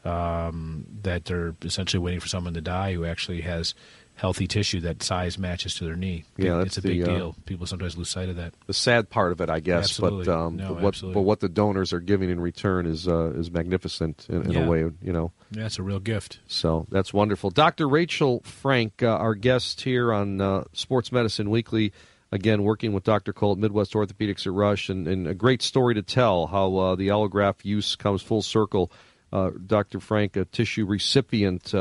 um, 0.04 0.86
that 1.02 1.26
they're 1.26 1.54
essentially 1.62 2.02
waiting 2.02 2.20
for 2.20 2.28
someone 2.28 2.54
to 2.54 2.60
die 2.60 2.94
who 2.94 3.04
actually 3.04 3.42
has 3.42 3.74
healthy 4.14 4.46
tissue 4.46 4.80
that 4.80 5.02
size 5.02 5.38
matches 5.38 5.74
to 5.74 5.84
their 5.84 5.96
knee. 5.96 6.24
Yeah, 6.36 6.62
it's 6.62 6.78
a 6.78 6.82
big 6.82 7.04
the, 7.04 7.10
uh, 7.10 7.16
deal. 7.16 7.36
People 7.44 7.66
sometimes 7.66 7.96
lose 7.96 8.08
sight 8.08 8.28
of 8.28 8.36
that. 8.36 8.54
The 8.66 8.74
sad 8.74 9.10
part 9.10 9.32
of 9.32 9.40
it, 9.40 9.50
I 9.50 9.60
guess, 9.60 9.84
absolutely. 9.84 10.26
but 10.26 10.32
um, 10.32 10.56
no, 10.56 10.74
what 10.74 11.00
but 11.02 11.22
what 11.22 11.40
the 11.40 11.48
donors 11.48 11.92
are 11.92 12.00
giving 12.00 12.30
in 12.30 12.40
return 12.40 12.86
is 12.86 13.08
uh, 13.08 13.32
is 13.32 13.50
magnificent 13.50 14.26
in, 14.28 14.42
in 14.42 14.52
yeah. 14.52 14.64
a 14.64 14.68
way, 14.68 14.80
you 15.02 15.12
know. 15.12 15.32
Yeah, 15.50 15.66
it's 15.66 15.78
a 15.78 15.82
real 15.82 16.00
gift. 16.00 16.40
So 16.46 16.86
that's 16.90 17.12
wonderful. 17.12 17.50
Dr. 17.50 17.88
Rachel 17.88 18.40
Frank, 18.44 19.02
uh, 19.02 19.08
our 19.08 19.34
guest 19.34 19.80
here 19.82 20.12
on 20.12 20.40
uh, 20.40 20.64
Sports 20.72 21.12
Medicine 21.12 21.50
Weekly, 21.50 21.92
again 22.30 22.62
working 22.62 22.92
with 22.92 23.04
Dr. 23.04 23.32
Cole 23.32 23.52
at 23.52 23.58
Midwest 23.58 23.92
Orthopedics 23.94 24.46
at 24.46 24.52
Rush, 24.52 24.88
and, 24.88 25.08
and 25.08 25.26
a 25.26 25.34
great 25.34 25.62
story 25.62 25.94
to 25.94 26.02
tell 26.02 26.46
how 26.46 26.76
uh, 26.76 26.94
the 26.94 27.08
allograft 27.08 27.64
use 27.64 27.96
comes 27.96 28.22
full 28.22 28.42
circle. 28.42 28.90
Uh, 29.32 29.50
Dr. 29.66 29.98
Frank, 29.98 30.36
a 30.36 30.44
tissue 30.44 30.84
recipient 30.84 31.74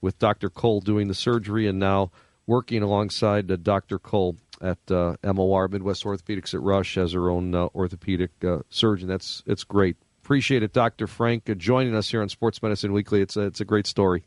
with 0.00 0.18
Dr. 0.18 0.50
Cole 0.50 0.80
doing 0.80 1.08
the 1.08 1.14
surgery, 1.14 1.66
and 1.66 1.78
now 1.78 2.10
working 2.46 2.82
alongside 2.82 3.50
uh, 3.50 3.56
Dr. 3.56 3.98
Cole 3.98 4.36
at 4.60 4.78
uh, 4.90 5.16
MOR 5.22 5.68
Midwest 5.68 6.04
Orthopedics 6.04 6.52
at 6.54 6.60
Rush 6.60 6.98
as 6.98 7.12
her 7.12 7.30
own 7.30 7.54
uh, 7.54 7.68
orthopedic 7.74 8.30
surgeon. 8.68 9.08
That's 9.08 9.42
it's 9.46 9.64
great. 9.64 9.96
Appreciate 10.22 10.62
it, 10.62 10.72
Dr. 10.72 11.06
Frank, 11.06 11.44
joining 11.58 11.94
us 11.94 12.10
here 12.10 12.22
on 12.22 12.28
Sports 12.28 12.62
Medicine 12.62 12.92
Weekly. 12.92 13.20
It's 13.20 13.36
a, 13.36 13.42
it's 13.42 13.60
a 13.60 13.64
great 13.64 13.86
story. 13.86 14.24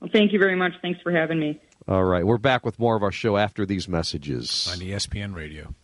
Well, 0.00 0.10
thank 0.12 0.32
you 0.32 0.38
very 0.38 0.56
much. 0.56 0.72
Thanks 0.82 1.00
for 1.02 1.10
having 1.10 1.40
me. 1.40 1.60
All 1.88 2.04
right, 2.04 2.24
we're 2.24 2.38
back 2.38 2.64
with 2.64 2.78
more 2.78 2.96
of 2.96 3.02
our 3.02 3.12
show 3.12 3.36
after 3.36 3.66
these 3.66 3.88
messages 3.88 4.68
on 4.72 4.78
ESPN 4.78 5.34
Radio. 5.34 5.74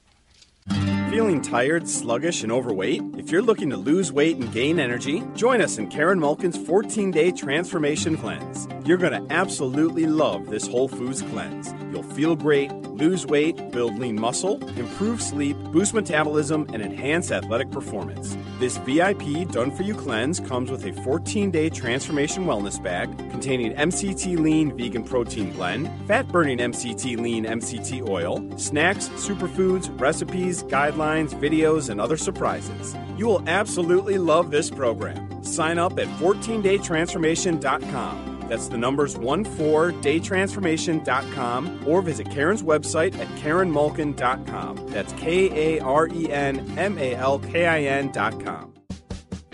Feeling 0.69 1.43
tired, 1.43 1.89
sluggish, 1.89 2.43
and 2.43 2.53
overweight? 2.53 3.03
If 3.17 3.31
you're 3.31 3.43
looking 3.43 3.71
to 3.71 3.77
lose 3.77 4.13
weight 4.13 4.37
and 4.37 4.53
gain 4.53 4.79
energy, 4.79 5.23
join 5.35 5.61
us 5.61 5.79
in 5.79 5.89
Karen 5.89 6.19
Malkin's 6.19 6.57
14 6.57 7.11
day 7.11 7.33
transformation 7.33 8.17
cleanse. 8.17 8.69
You're 8.85 8.99
going 8.99 9.13
to 9.13 9.33
absolutely 9.35 10.07
love 10.07 10.47
this 10.47 10.67
Whole 10.67 10.89
Foods 10.89 11.23
cleanse. 11.23 11.73
You'll 11.93 12.03
feel 12.03 12.37
great, 12.37 12.71
lose 12.93 13.27
weight, 13.27 13.73
build 13.73 13.99
lean 13.99 14.21
muscle, 14.21 14.63
improve 14.79 15.21
sleep, 15.21 15.57
boost 15.73 15.93
metabolism, 15.95 16.67
and 16.73 16.81
enhance 16.83 17.31
athletic 17.31 17.71
performance. 17.71 18.37
This 18.59 18.79
VIP 18.79 19.49
done 19.51 19.71
for 19.71 19.83
you 19.83 19.95
cleanse 19.95 20.41
comes 20.41 20.71
with 20.71 20.87
a 20.87 20.93
14 21.03 21.51
day 21.51 21.69
transformation 21.71 22.45
wellness 22.45 22.83
bag 22.83 23.17
containing 23.31 23.73
MCT 23.75 24.39
lean 24.39 24.77
vegan 24.77 25.05
protein 25.05 25.53
blend, 25.53 25.91
fat 26.07 26.29
burning 26.29 26.59
MCT 26.59 27.19
lean 27.19 27.45
MCT 27.45 28.09
oil, 28.09 28.45
snacks, 28.59 29.09
superfoods, 29.11 29.89
recipes, 30.01 30.63
guidelines, 30.65 31.35
videos, 31.35 31.91
and 31.91 32.01
other 32.01 32.17
surprises. 32.17 32.97
You 33.17 33.27
will 33.27 33.49
absolutely 33.49 34.19
love 34.19 34.51
this 34.51 34.71
program. 34.71 35.45
Sign 35.45 35.79
up 35.79 35.99
at 35.99 36.09
14daytransformation.com. 36.19 38.32
That's 38.49 38.69
the 38.69 38.79
numbers 38.79 39.15
14daytransformation.com 39.17 41.85
or 41.87 42.03
visit 42.03 42.31
Karen's 42.31 42.63
website 42.63 43.19
at 43.19 43.27
karenmalkin.com. 43.39 44.89
That's 44.89 45.13
K 45.15 45.79
A 45.79 45.83
R 45.83 46.09
E 46.09 46.31
N 46.31 46.79
M 46.79 46.99
A 46.99 47.15
L 47.15 47.39
K 47.39 47.67
I 47.67 47.83
N.com. 47.83 48.72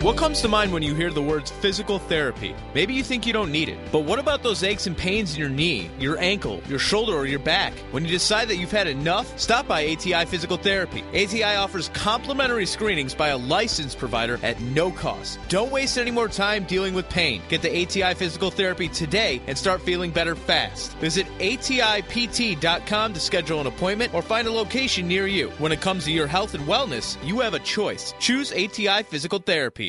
What 0.01 0.15
comes 0.15 0.39
to 0.41 0.47
mind 0.47 0.71
when 0.71 0.81
you 0.81 0.95
hear 0.95 1.11
the 1.11 1.21
words 1.21 1.51
physical 1.51 1.99
therapy? 1.99 2.55
Maybe 2.73 2.93
you 2.93 3.03
think 3.03 3.27
you 3.27 3.33
don't 3.33 3.51
need 3.51 3.67
it, 3.67 3.77
but 3.91 4.05
what 4.05 4.17
about 4.17 4.43
those 4.43 4.63
aches 4.63 4.87
and 4.87 4.97
pains 4.97 5.33
in 5.33 5.39
your 5.41 5.49
knee, 5.49 5.91
your 5.99 6.17
ankle, 6.19 6.61
your 6.69 6.79
shoulder, 6.79 7.11
or 7.11 7.25
your 7.25 7.39
back? 7.39 7.73
When 7.91 8.05
you 8.05 8.09
decide 8.09 8.47
that 8.47 8.55
you've 8.55 8.71
had 8.71 8.87
enough, 8.87 9.37
stop 9.37 9.67
by 9.67 9.85
ATI 9.85 10.23
Physical 10.23 10.55
Therapy. 10.55 11.03
ATI 11.09 11.43
offers 11.43 11.89
complimentary 11.89 12.65
screenings 12.65 13.13
by 13.13 13.27
a 13.27 13.37
licensed 13.37 13.97
provider 13.97 14.39
at 14.41 14.61
no 14.61 14.89
cost. 14.89 15.37
Don't 15.49 15.69
waste 15.69 15.97
any 15.97 16.11
more 16.11 16.29
time 16.29 16.63
dealing 16.63 16.93
with 16.93 17.09
pain. 17.09 17.41
Get 17.49 17.61
the 17.61 17.83
ATI 17.83 18.13
Physical 18.13 18.51
Therapy 18.51 18.87
today 18.87 19.41
and 19.47 19.57
start 19.57 19.81
feeling 19.81 20.11
better 20.11 20.33
fast. 20.33 20.93
Visit 20.99 21.27
ATIPT.com 21.39 23.13
to 23.13 23.19
schedule 23.19 23.59
an 23.59 23.67
appointment 23.67 24.13
or 24.13 24.21
find 24.21 24.47
a 24.47 24.51
location 24.51 25.09
near 25.09 25.27
you. 25.27 25.49
When 25.57 25.73
it 25.73 25.81
comes 25.81 26.05
to 26.05 26.11
your 26.13 26.27
health 26.27 26.53
and 26.53 26.63
wellness, 26.63 27.17
you 27.21 27.41
have 27.41 27.53
a 27.53 27.59
choice. 27.59 28.13
Choose 28.17 28.53
ATI 28.53 29.03
Physical 29.03 29.39
Therapy. 29.39 29.88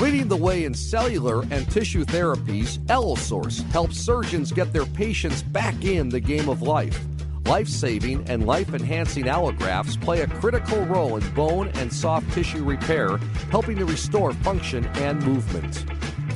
Leading 0.00 0.26
the 0.26 0.36
way 0.36 0.64
in 0.64 0.74
cellular 0.74 1.42
and 1.50 1.70
tissue 1.70 2.04
therapies, 2.04 2.84
Allosource 2.90 3.58
helps 3.70 3.96
surgeons 3.96 4.50
get 4.50 4.72
their 4.72 4.86
patients 4.86 5.42
back 5.42 5.84
in 5.84 6.08
the 6.08 6.18
game 6.18 6.48
of 6.48 6.62
life. 6.62 7.00
Life 7.46 7.68
saving 7.68 8.28
and 8.28 8.44
life 8.44 8.74
enhancing 8.74 9.26
allografts 9.26 10.00
play 10.00 10.22
a 10.22 10.26
critical 10.26 10.80
role 10.86 11.16
in 11.16 11.34
bone 11.34 11.68
and 11.74 11.92
soft 11.92 12.30
tissue 12.32 12.64
repair, 12.64 13.18
helping 13.50 13.76
to 13.76 13.84
restore 13.84 14.32
function 14.32 14.84
and 14.96 15.24
movement. 15.24 15.84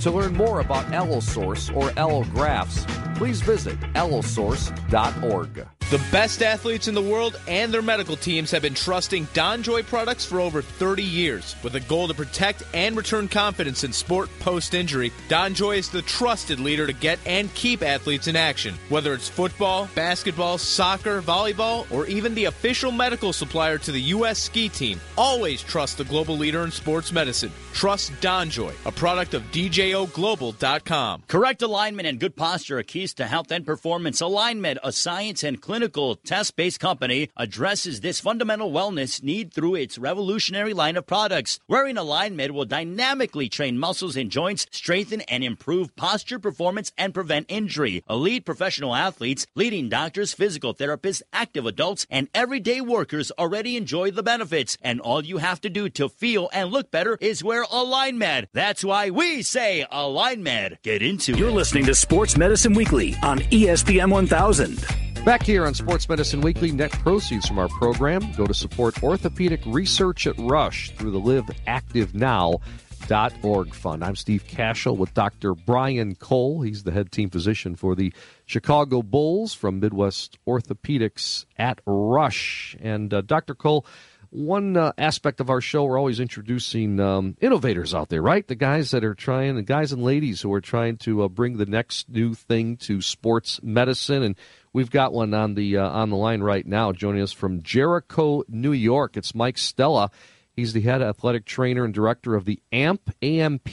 To 0.03 0.13
learn 0.13 0.35
more 0.35 0.61
about 0.61 0.93
Allosource 0.93 1.71
or 1.71 1.91
Allografts, 1.91 2.87
please 3.17 3.41
visit 3.41 3.79
allosource.org. 3.95 5.78
The 5.91 6.05
best 6.13 6.43
athletes 6.43 6.87
in 6.87 6.93
the 6.93 7.01
world 7.01 7.41
and 7.49 7.73
their 7.73 7.81
medical 7.81 8.15
teams 8.15 8.51
have 8.51 8.61
been 8.61 8.75
trusting 8.75 9.27
DonJoy 9.29 9.87
products 9.87 10.23
for 10.23 10.39
over 10.39 10.61
30 10.61 11.03
years. 11.03 11.57
With 11.63 11.77
a 11.77 11.81
goal 11.81 12.09
to 12.09 12.13
protect 12.13 12.63
and 12.75 12.95
return 12.95 13.27
confidence 13.27 13.85
in 13.85 13.95
sport 13.95 14.29
post 14.39 14.75
injury, 14.75 15.15
DonJoy 15.31 15.79
is 15.79 15.89
the 15.89 16.03
trusted 16.03 16.61
leader 16.61 16.87
to 16.87 16.93
get 16.93 17.19
and 17.25 17.55
keep 17.55 17.83
athletes 17.83 18.29
in 18.29 18.37
action. 18.37 18.75
Whether 18.91 19.15
it's 19.15 19.31
football, 19.31 19.89
basketball, 19.95 20.59
soccer, 20.59 21.23
volleyball, 21.23 21.91
or 21.91 22.05
even 22.05 22.35
the 22.35 22.45
official 22.45 22.93
medical 22.93 23.33
supplier 23.33 23.79
to 23.79 23.91
the 23.91 24.03
U.S. 24.13 24.39
ski 24.39 24.69
team, 24.69 25.01
always 25.17 25.63
trust 25.63 25.97
the 25.97 26.05
global 26.05 26.37
leader 26.37 26.65
in 26.65 26.71
sports 26.71 27.13
medicine. 27.13 27.53
Trust 27.79 28.11
DonJoy, 28.15 28.75
a 28.87 28.91
product 28.91 29.35
of 29.35 29.43
DJOGlobal.com. 29.53 31.23
Correct 31.29 31.63
alignment 31.63 32.09
and 32.09 32.19
good 32.19 32.35
posture 32.35 32.79
are 32.79 32.83
keys 32.83 33.15
to 33.15 33.25
health 33.25 33.53
and 33.53 33.65
performance. 33.65 34.21
AlignMed, 34.21 34.79
a 34.83 34.91
science 34.91 35.45
and 35.45 35.63
clinical 35.63 36.17
test 36.17 36.57
based 36.57 36.81
company, 36.81 37.31
addresses 37.37 38.01
this 38.01 38.19
fundamental 38.19 38.73
wellness 38.73 39.23
need 39.23 39.55
through 39.55 39.77
its 39.77 39.97
revolutionary 39.97 40.75
line 40.75 40.97
of 40.97 41.07
products. 41.07 41.61
Wearing 41.69 41.95
AlignMed 41.95 42.51
will 42.51 42.65
dynamically 42.65 43.49
train 43.49 43.79
muscles 43.79 44.17
and 44.17 44.29
joints, 44.29 44.67
strengthen 44.73 45.21
and 45.29 45.45
improve 45.45 45.95
posture 45.95 46.41
performance, 46.41 46.91
and 46.99 47.15
prevent 47.15 47.47
injury. 47.49 48.03
Elite 48.11 48.45
professional 48.45 48.93
athletes, 48.93 49.47
leading 49.55 49.89
doctors, 49.89 50.35
physical 50.35 50.75
therapists, 50.75 51.23
active 51.33 51.65
adults, 51.65 52.09
and 52.11 52.29
everyday 52.35 52.81
workers 52.81 53.31
already 53.39 53.77
enjoy 53.77 54.11
the 54.11 54.25
benefits. 54.25 54.77
And 54.83 55.01
all 55.01 55.25
you 55.25 55.39
have 55.39 55.61
to 55.61 55.71
do 55.71 55.89
to 55.91 56.09
feel 56.09 56.51
and 56.53 56.73
look 56.73 56.91
better 56.91 57.17
is 57.21 57.45
wear 57.45 57.68
AlignMed. 57.69 58.47
That's 58.53 58.85
why 58.85 59.11
we 59.11 59.43
say 59.43 59.87
AlignMed. 59.93 60.83
Get 60.83 61.03
into 61.03 61.33
it. 61.33 61.39
You're 61.39 61.49
it. 61.49 61.53
listening 61.53 61.87
to 61.87 61.95
Sports 61.95 62.37
Medicine 62.37 62.75
Weekly 62.75 63.15
on 63.23 63.39
ESPN 63.39 64.11
1000. 64.11 64.85
Back 65.25 65.43
here 65.43 65.67
on 65.67 65.75
Sports 65.75 66.09
Medicine 66.09 66.41
Weekly, 66.41 66.73
net 66.73 66.91
proceeds 66.91 67.47
from 67.47 67.59
our 67.59 67.69
program 67.69 68.33
go 68.33 68.47
to 68.47 68.55
support 68.55 69.03
orthopedic 69.03 69.61
research 69.67 70.27
at 70.27 70.35
Rush 70.39 70.91
through 70.93 71.11
the 71.11 71.21
Live 71.21 71.45
Active 71.67 72.15
Now.org 72.15 73.75
fund. 73.75 74.05
I'm 74.05 74.17
Steve 74.17 74.45
Kashul 74.47 74.97
with 74.97 75.13
Dr. 75.13 75.55
Brian 75.55 76.15
Cole. 76.15 76.63
He's 76.63 76.85
the 76.85 76.93
head 76.93 77.13
team 77.13 77.29
physician 77.29 77.77
for 77.77 77.95
the 77.95 78.13
Chicago 78.47 79.03
Bulls 79.03 79.53
from 79.53 79.81
Midwest 79.81 80.39
Orthopedics 80.47 81.45
at 81.59 81.81
Rush. 81.85 82.75
And 82.81 83.13
uh, 83.13 83.21
Dr. 83.21 83.55
Cole, 83.55 83.85
one 84.31 84.77
uh, 84.77 84.93
aspect 84.99 85.41
of 85.41 85.51
our 85.51 85.61
show, 85.61 85.85
we're 85.85 85.99
always 85.99 86.21
introducing 86.21 87.01
um, 87.01 87.37
innovators 87.41 87.95
out 87.95 88.09
there, 88.09 88.23
right? 88.23 88.47
The 88.47 88.55
guys 88.55 88.91
that 88.91 89.05
are 89.05 89.15
trying, 89.15 89.57
the 89.57 89.63
guys 89.63 89.93
and 89.93 90.03
ladies 90.03 90.41
who 90.41 90.53
are 90.53 90.61
trying 90.61 90.97
to 90.99 91.23
uh, 91.23 91.29
bring 91.29 91.57
the 91.57 91.67
next 91.67 92.09
new 92.09 92.35
thing 92.35 92.77
to 92.79 93.01
sports 93.01 93.61
medicine. 93.63 94.23
And 94.23 94.37
we've 94.73 94.91
got 94.91 95.13
one 95.13 95.35
on 95.35 95.55
the 95.55 95.79
uh, 95.79 95.89
on 95.89 96.11
the 96.11 96.17
line 96.17 96.43
right 96.43 96.67
now, 96.67 96.93
joining 96.93 97.23
us 97.23 97.33
from 97.33 97.63
Jericho, 97.63 98.43
New 98.49 98.73
York. 98.73 99.17
It's 99.17 99.35
Mike 99.35 99.59
Stella. 99.59 100.11
He's 100.55 100.73
the 100.73 100.81
head 100.81 101.03
athletic 101.03 101.45
trainer 101.45 101.85
and 101.85 101.95
director 101.95 102.35
of 102.35 102.45
the 102.45 102.61
AMP 102.73 103.11
AMP 103.23 103.69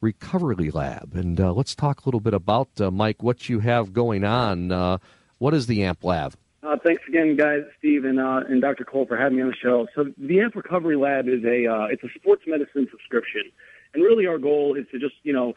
Recovery 0.00 0.70
Lab. 0.70 1.14
And 1.14 1.40
uh, 1.40 1.52
let's 1.52 1.74
talk 1.74 2.02
a 2.02 2.04
little 2.04 2.20
bit 2.20 2.34
about 2.34 2.68
uh, 2.80 2.90
Mike, 2.90 3.22
what 3.22 3.48
you 3.48 3.60
have 3.60 3.92
going 3.92 4.22
on. 4.22 4.70
Uh, 4.70 4.98
what 5.38 5.54
is 5.54 5.66
the 5.66 5.82
AMP 5.82 6.04
Lab? 6.04 6.34
Uh, 6.64 6.76
thanks 6.82 7.02
again, 7.06 7.36
guys, 7.36 7.60
Steve 7.78 8.06
and 8.06 8.18
uh, 8.18 8.40
and 8.48 8.62
Dr. 8.62 8.84
Cole 8.84 9.04
for 9.06 9.18
having 9.18 9.36
me 9.36 9.42
on 9.42 9.48
the 9.48 9.56
show. 9.56 9.86
So 9.94 10.06
the 10.16 10.40
AMP 10.40 10.56
Recovery 10.56 10.96
Lab 10.96 11.28
is 11.28 11.44
a 11.44 11.66
uh, 11.66 11.86
it's 11.90 12.02
a 12.02 12.08
sports 12.14 12.44
medicine 12.46 12.88
subscription, 12.90 13.42
and 13.92 14.02
really 14.02 14.26
our 14.26 14.38
goal 14.38 14.74
is 14.74 14.86
to 14.90 14.98
just 14.98 15.14
you 15.24 15.34
know 15.34 15.52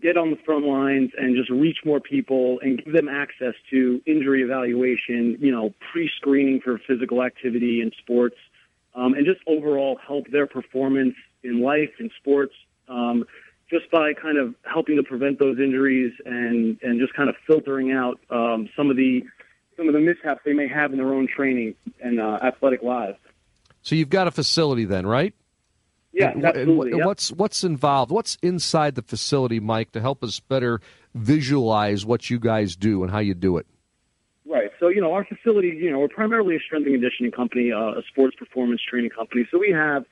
get 0.00 0.16
on 0.16 0.30
the 0.30 0.36
front 0.46 0.64
lines 0.64 1.10
and 1.18 1.36
just 1.36 1.50
reach 1.50 1.78
more 1.84 1.98
people 1.98 2.60
and 2.62 2.82
give 2.82 2.94
them 2.94 3.08
access 3.08 3.54
to 3.70 4.00
injury 4.06 4.42
evaluation, 4.42 5.36
you 5.38 5.50
know, 5.52 5.74
pre-screening 5.92 6.60
for 6.60 6.78
physical 6.86 7.22
activity 7.22 7.82
and 7.82 7.92
sports, 7.98 8.36
um, 8.94 9.14
and 9.14 9.26
just 9.26 9.40
overall 9.48 9.98
help 10.06 10.26
their 10.30 10.46
performance 10.46 11.14
in 11.42 11.60
life 11.60 11.90
in 11.98 12.08
sports. 12.20 12.54
Um, 12.88 13.24
just 13.68 13.90
by 13.90 14.12
kind 14.12 14.38
of 14.38 14.54
helping 14.70 14.96
to 14.96 15.02
prevent 15.02 15.40
those 15.40 15.58
injuries 15.58 16.12
and 16.24 16.78
and 16.82 17.00
just 17.00 17.14
kind 17.14 17.28
of 17.28 17.34
filtering 17.48 17.90
out 17.90 18.20
um, 18.30 18.68
some 18.76 18.90
of 18.90 18.96
the 18.96 19.24
some 19.76 19.88
of 19.88 19.94
the 19.94 20.00
mishaps 20.00 20.40
they 20.44 20.52
may 20.52 20.68
have 20.68 20.92
in 20.92 20.98
their 20.98 21.12
own 21.12 21.26
training 21.26 21.74
and 22.00 22.20
uh, 22.20 22.38
athletic 22.42 22.82
lives. 22.82 23.18
So 23.82 23.94
you've 23.94 24.10
got 24.10 24.28
a 24.28 24.30
facility 24.30 24.84
then, 24.84 25.06
right? 25.06 25.34
Yeah, 26.12 26.30
And, 26.30 26.44
absolutely. 26.44 26.90
and 26.90 26.98
yep. 26.98 27.06
what's 27.06 27.32
what's 27.32 27.64
involved? 27.64 28.12
What's 28.12 28.36
inside 28.42 28.94
the 28.96 29.02
facility, 29.02 29.60
Mike, 29.60 29.92
to 29.92 30.00
help 30.00 30.22
us 30.22 30.40
better 30.40 30.80
visualize 31.14 32.04
what 32.04 32.28
you 32.28 32.38
guys 32.38 32.76
do 32.76 33.02
and 33.02 33.10
how 33.10 33.18
you 33.18 33.34
do 33.34 33.56
it? 33.56 33.66
Right. 34.44 34.70
So, 34.78 34.88
you 34.88 35.00
know, 35.00 35.14
our 35.14 35.24
facility, 35.24 35.68
you 35.68 35.90
know, 35.90 36.00
we're 36.00 36.08
primarily 36.08 36.56
a 36.56 36.60
strength 36.60 36.86
and 36.86 36.94
conditioning 36.94 37.32
company, 37.32 37.72
uh, 37.72 37.92
a 37.92 38.02
sports 38.08 38.36
performance 38.36 38.82
training 38.82 39.10
company. 39.10 39.48
So 39.50 39.58
we 39.58 39.70
have 39.70 40.04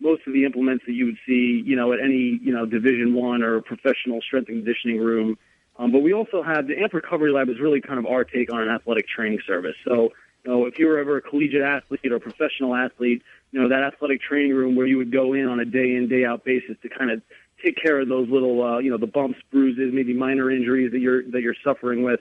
most 0.00 0.22
of 0.26 0.32
the 0.32 0.44
implements 0.44 0.84
that 0.86 0.92
you 0.92 1.06
would 1.06 1.18
see, 1.26 1.62
you 1.66 1.74
know, 1.74 1.92
at 1.92 1.98
any, 2.00 2.38
you 2.40 2.52
know, 2.52 2.64
Division 2.64 3.14
One 3.14 3.42
or 3.42 3.60
professional 3.60 4.20
strength 4.20 4.48
and 4.48 4.64
conditioning 4.64 5.00
room. 5.00 5.38
Um, 5.78 5.92
but 5.92 6.00
we 6.00 6.12
also 6.12 6.42
have 6.42 6.66
the 6.66 6.76
AMP 6.78 6.92
Recovery 6.92 7.32
Lab 7.32 7.48
is 7.48 7.60
really 7.60 7.80
kind 7.80 7.98
of 7.98 8.06
our 8.06 8.24
take 8.24 8.52
on 8.52 8.60
an 8.60 8.68
athletic 8.68 9.06
training 9.08 9.38
service. 9.46 9.76
So, 9.84 10.10
you 10.44 10.50
know, 10.50 10.66
if 10.66 10.78
you 10.78 10.86
were 10.86 10.98
ever 10.98 11.18
a 11.18 11.22
collegiate 11.22 11.62
athlete 11.62 12.10
or 12.10 12.16
a 12.16 12.20
professional 12.20 12.74
athlete, 12.74 13.22
you 13.52 13.60
know, 13.60 13.68
that 13.68 13.82
athletic 13.82 14.20
training 14.20 14.54
room 14.54 14.74
where 14.74 14.86
you 14.86 14.98
would 14.98 15.12
go 15.12 15.34
in 15.34 15.46
on 15.46 15.60
a 15.60 15.64
day 15.64 15.94
in, 15.94 16.08
day 16.08 16.24
out 16.24 16.44
basis 16.44 16.76
to 16.82 16.88
kind 16.88 17.10
of 17.10 17.22
take 17.64 17.76
care 17.80 18.00
of 18.00 18.08
those 18.08 18.28
little, 18.28 18.62
uh, 18.62 18.78
you 18.78 18.90
know, 18.90 18.98
the 18.98 19.06
bumps, 19.06 19.38
bruises, 19.50 19.92
maybe 19.92 20.14
minor 20.14 20.50
injuries 20.50 20.92
that 20.92 21.00
you're, 21.00 21.22
that 21.30 21.42
you're 21.42 21.56
suffering 21.64 22.02
with 22.02 22.20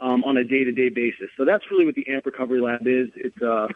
um, 0.00 0.24
on 0.24 0.36
a 0.36 0.44
day-to-day 0.44 0.88
basis. 0.88 1.28
So 1.36 1.44
that's 1.44 1.64
really 1.70 1.86
what 1.86 1.94
the 1.94 2.06
AMP 2.08 2.26
Recovery 2.26 2.60
Lab 2.60 2.86
is. 2.86 3.08
It's 3.14 3.40
uh, 3.40 3.68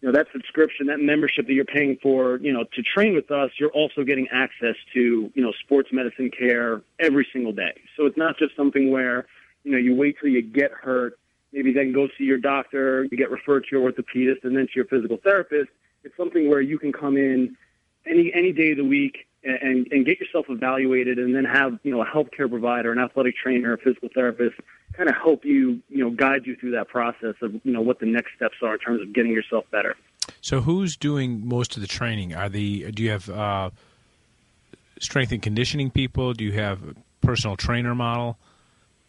you 0.00 0.08
know 0.08 0.12
that 0.12 0.28
subscription, 0.32 0.86
that 0.86 1.00
membership 1.00 1.46
that 1.46 1.52
you're 1.52 1.64
paying 1.64 1.98
for, 2.02 2.36
you 2.36 2.52
know, 2.52 2.64
to 2.74 2.82
train 2.82 3.14
with 3.14 3.30
us. 3.30 3.50
You're 3.58 3.70
also 3.70 4.04
getting 4.04 4.28
access 4.28 4.76
to 4.94 5.32
you 5.34 5.42
know 5.42 5.52
sports 5.64 5.90
medicine 5.92 6.30
care 6.30 6.82
every 6.98 7.26
single 7.32 7.52
day. 7.52 7.74
So 7.96 8.06
it's 8.06 8.16
not 8.16 8.38
just 8.38 8.54
something 8.56 8.90
where 8.90 9.26
you 9.64 9.72
know 9.72 9.78
you 9.78 9.94
wait 9.94 10.16
till 10.20 10.30
you 10.30 10.42
get 10.42 10.72
hurt, 10.72 11.18
maybe 11.52 11.72
then 11.72 11.92
go 11.92 12.08
see 12.16 12.24
your 12.24 12.38
doctor, 12.38 13.04
you 13.04 13.16
get 13.16 13.30
referred 13.30 13.64
to 13.64 13.68
your 13.72 13.90
orthopedist, 13.90 14.44
and 14.44 14.56
then 14.56 14.66
to 14.66 14.72
your 14.74 14.84
physical 14.86 15.16
therapist. 15.16 15.70
It's 16.04 16.16
something 16.16 16.48
where 16.48 16.60
you 16.60 16.78
can 16.78 16.92
come 16.92 17.16
in 17.16 17.56
any 18.06 18.32
any 18.32 18.52
day 18.52 18.72
of 18.72 18.78
the 18.78 18.84
week 18.84 19.27
and, 19.44 19.86
and 19.90 20.04
get 20.04 20.18
yourself 20.20 20.46
evaluated, 20.48 21.18
and 21.18 21.34
then 21.34 21.44
have 21.44 21.78
you 21.82 21.90
know 21.92 22.02
a 22.02 22.06
healthcare 22.06 22.48
provider, 22.50 22.92
an 22.92 22.98
athletic 22.98 23.36
trainer, 23.36 23.72
a 23.74 23.78
physical 23.78 24.08
therapist, 24.14 24.56
kind 24.92 25.08
of 25.08 25.14
help 25.16 25.44
you 25.44 25.80
you 25.88 26.04
know 26.04 26.10
guide 26.10 26.46
you 26.46 26.56
through 26.56 26.72
that 26.72 26.88
process 26.88 27.34
of 27.42 27.54
you 27.64 27.72
know 27.72 27.80
what 27.80 28.00
the 28.00 28.06
next 28.06 28.34
steps 28.36 28.56
are 28.62 28.74
in 28.74 28.78
terms 28.80 29.00
of 29.00 29.12
getting 29.12 29.32
yourself 29.32 29.64
better. 29.70 29.96
So 30.40 30.60
who's 30.60 30.96
doing 30.96 31.46
most 31.46 31.76
of 31.76 31.82
the 31.82 31.88
training? 31.88 32.34
Are 32.34 32.48
the 32.48 32.90
do 32.92 33.02
you 33.02 33.10
have 33.10 33.28
uh, 33.30 33.70
strength 35.00 35.32
and 35.32 35.42
conditioning 35.42 35.90
people? 35.90 36.32
Do 36.32 36.44
you 36.44 36.52
have 36.52 36.82
a 36.82 36.94
personal 37.24 37.56
trainer 37.56 37.94
model? 37.94 38.38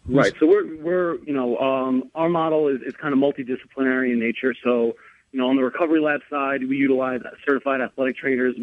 Who's- 0.06 0.16
Right. 0.16 0.34
So 0.40 0.46
we're 0.48 0.76
we're 0.78 1.16
you 1.24 1.34
know 1.34 1.58
um, 1.58 2.10
our 2.16 2.30
model 2.30 2.68
is, 2.68 2.82
is 2.82 2.94
kind 2.96 3.14
of 3.14 3.20
multidisciplinary 3.20 4.12
in 4.14 4.20
nature. 4.20 4.54
So 4.64 4.96
you 5.32 5.40
know 5.40 5.50
on 5.50 5.56
the 5.56 5.64
recovery 5.64 6.00
lab 6.00 6.22
side 6.30 6.68
we 6.68 6.78
utilize 6.78 7.22
certified 7.46 7.82
athletic 7.82 8.18
trainers 8.18 8.56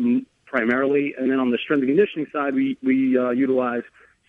primarily, 0.47 1.15
and 1.19 1.31
then 1.31 1.39
on 1.39 1.51
the 1.51 1.59
strength 1.59 1.83
and 1.83 1.91
conditioning 1.91 2.27
side 2.33 2.55
we 2.55 2.79
we 2.83 3.19
uh, 3.19 3.31
utilize 3.31 3.83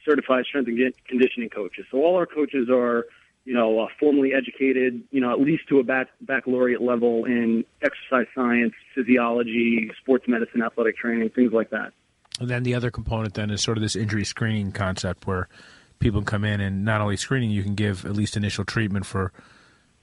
certified 0.06 0.45
strength 0.45 0.67
and 0.67 0.93
conditioning 1.08 1.49
coaches. 1.49 1.86
So 1.91 1.99
all 1.99 2.15
our 2.15 2.25
coaches 2.25 2.69
are 2.69 3.06
you 3.45 3.53
know 3.53 3.80
uh, 3.80 3.88
formally 3.99 4.34
educated, 4.34 5.03
you 5.12 5.21
know 5.21 5.32
at 5.32 5.39
least 5.39 5.67
to 5.69 5.80
a 5.80 5.84
bac- 5.84 6.10
baccalaureate 6.21 6.82
level 6.82 7.25
in 7.25 7.63
exercise 7.82 8.27
science, 8.36 8.73
physiology, 8.93 9.91
sports 10.01 10.25
medicine, 10.27 10.62
athletic 10.62 10.97
training, 10.97 11.30
things 11.30 11.53
like 11.53 11.69
that. 11.69 11.93
And 12.39 12.49
then 12.49 12.63
the 12.63 12.75
other 12.75 12.91
component 12.91 13.34
then 13.34 13.49
is 13.49 13.62
sort 13.62 13.77
of 13.77 13.82
this 13.82 13.95
injury 13.95 14.23
screening 14.23 14.71
concept 14.71 15.25
where 15.25 15.47
people 15.99 16.21
come 16.21 16.43
in 16.43 16.62
and 16.62 16.86
not 16.86 17.01
only 17.01 17.17
screening, 17.17 17.49
you 17.49 17.63
can 17.63 17.75
give 17.75 18.06
at 18.06 18.13
least 18.13 18.38
initial 18.38 18.63
treatment 18.63 19.06
for 19.06 19.32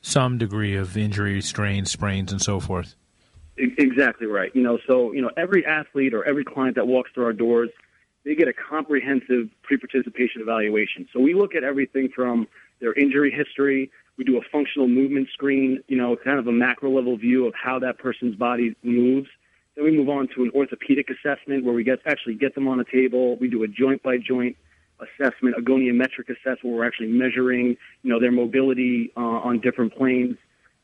some 0.00 0.37
degree 0.37 0.74
of 0.74 0.96
injury, 0.96 1.40
strains, 1.40 1.90
sprains, 1.90 2.33
and 2.33 2.42
so 2.42 2.61
forth. 2.61 2.96
Exactly 3.57 4.27
right. 4.27 4.51
You 4.55 4.62
know, 4.62 4.79
so 4.87 5.12
you 5.12 5.23
know, 5.23 5.31
every 5.37 5.64
athlete 5.64 6.12
or 6.12 6.25
every 6.25 6.45
client 6.45 6.75
that 6.77 6.87
walks 6.87 7.11
through 7.14 7.25
our 7.25 7.33
doors, 7.33 7.71
they 8.25 8.35
get 8.35 8.49
a 8.49 8.53
comprehensive 8.53 9.49
pre-participation 9.62 10.40
evaluation. 10.40 11.09
So 11.12 11.21
we 11.21 11.35
look 11.35 11.55
at 11.55 11.62
everything 11.62 12.09
from 12.14 12.49
their 12.81 12.93
injury 12.95 13.31
history. 13.31 13.90
We 14.17 14.25
do 14.25 14.38
a 14.38 14.43
functional 14.51 14.88
movement 14.88 15.29
screen. 15.33 15.83
You 15.87 15.97
know, 15.97 16.17
kind 16.17 16.38
of 16.38 16.47
a 16.49 16.53
macro 16.53 16.90
level 16.90 17.17
view 17.17 17.47
of 17.47 17.55
how 17.55 17.79
that 17.81 17.99
person's 17.99 18.35
body 18.35 18.75
moves. 18.83 19.29
Then 19.77 19.85
we 19.85 19.97
move 19.97 20.09
on 20.09 20.29
to 20.35 20.43
an 20.45 20.51
orthopedic 20.55 21.09
assessment 21.11 21.64
where 21.64 21.75
we 21.75 21.85
get 21.85 22.01
actually 22.07 22.35
get 22.35 22.55
them 22.55 22.67
on 22.67 22.81
a 22.81 22.85
table. 22.85 23.37
We 23.37 23.49
do 23.49 23.62
a 23.62 23.69
joint 23.69 24.03
by 24.03 24.19
joint 24.19 24.57
assessment, 25.01 25.57
a 25.59 25.62
goniometric 25.62 26.29
assessment 26.29 26.64
where 26.64 26.75
we're 26.75 26.87
actually 26.87 27.09
measuring, 27.09 27.77
you 28.03 28.11
know, 28.11 28.21
their 28.21 28.33
mobility 28.33 29.12
uh, 29.17 29.21
on 29.21 29.61
different 29.61 29.95
planes. 29.97 30.37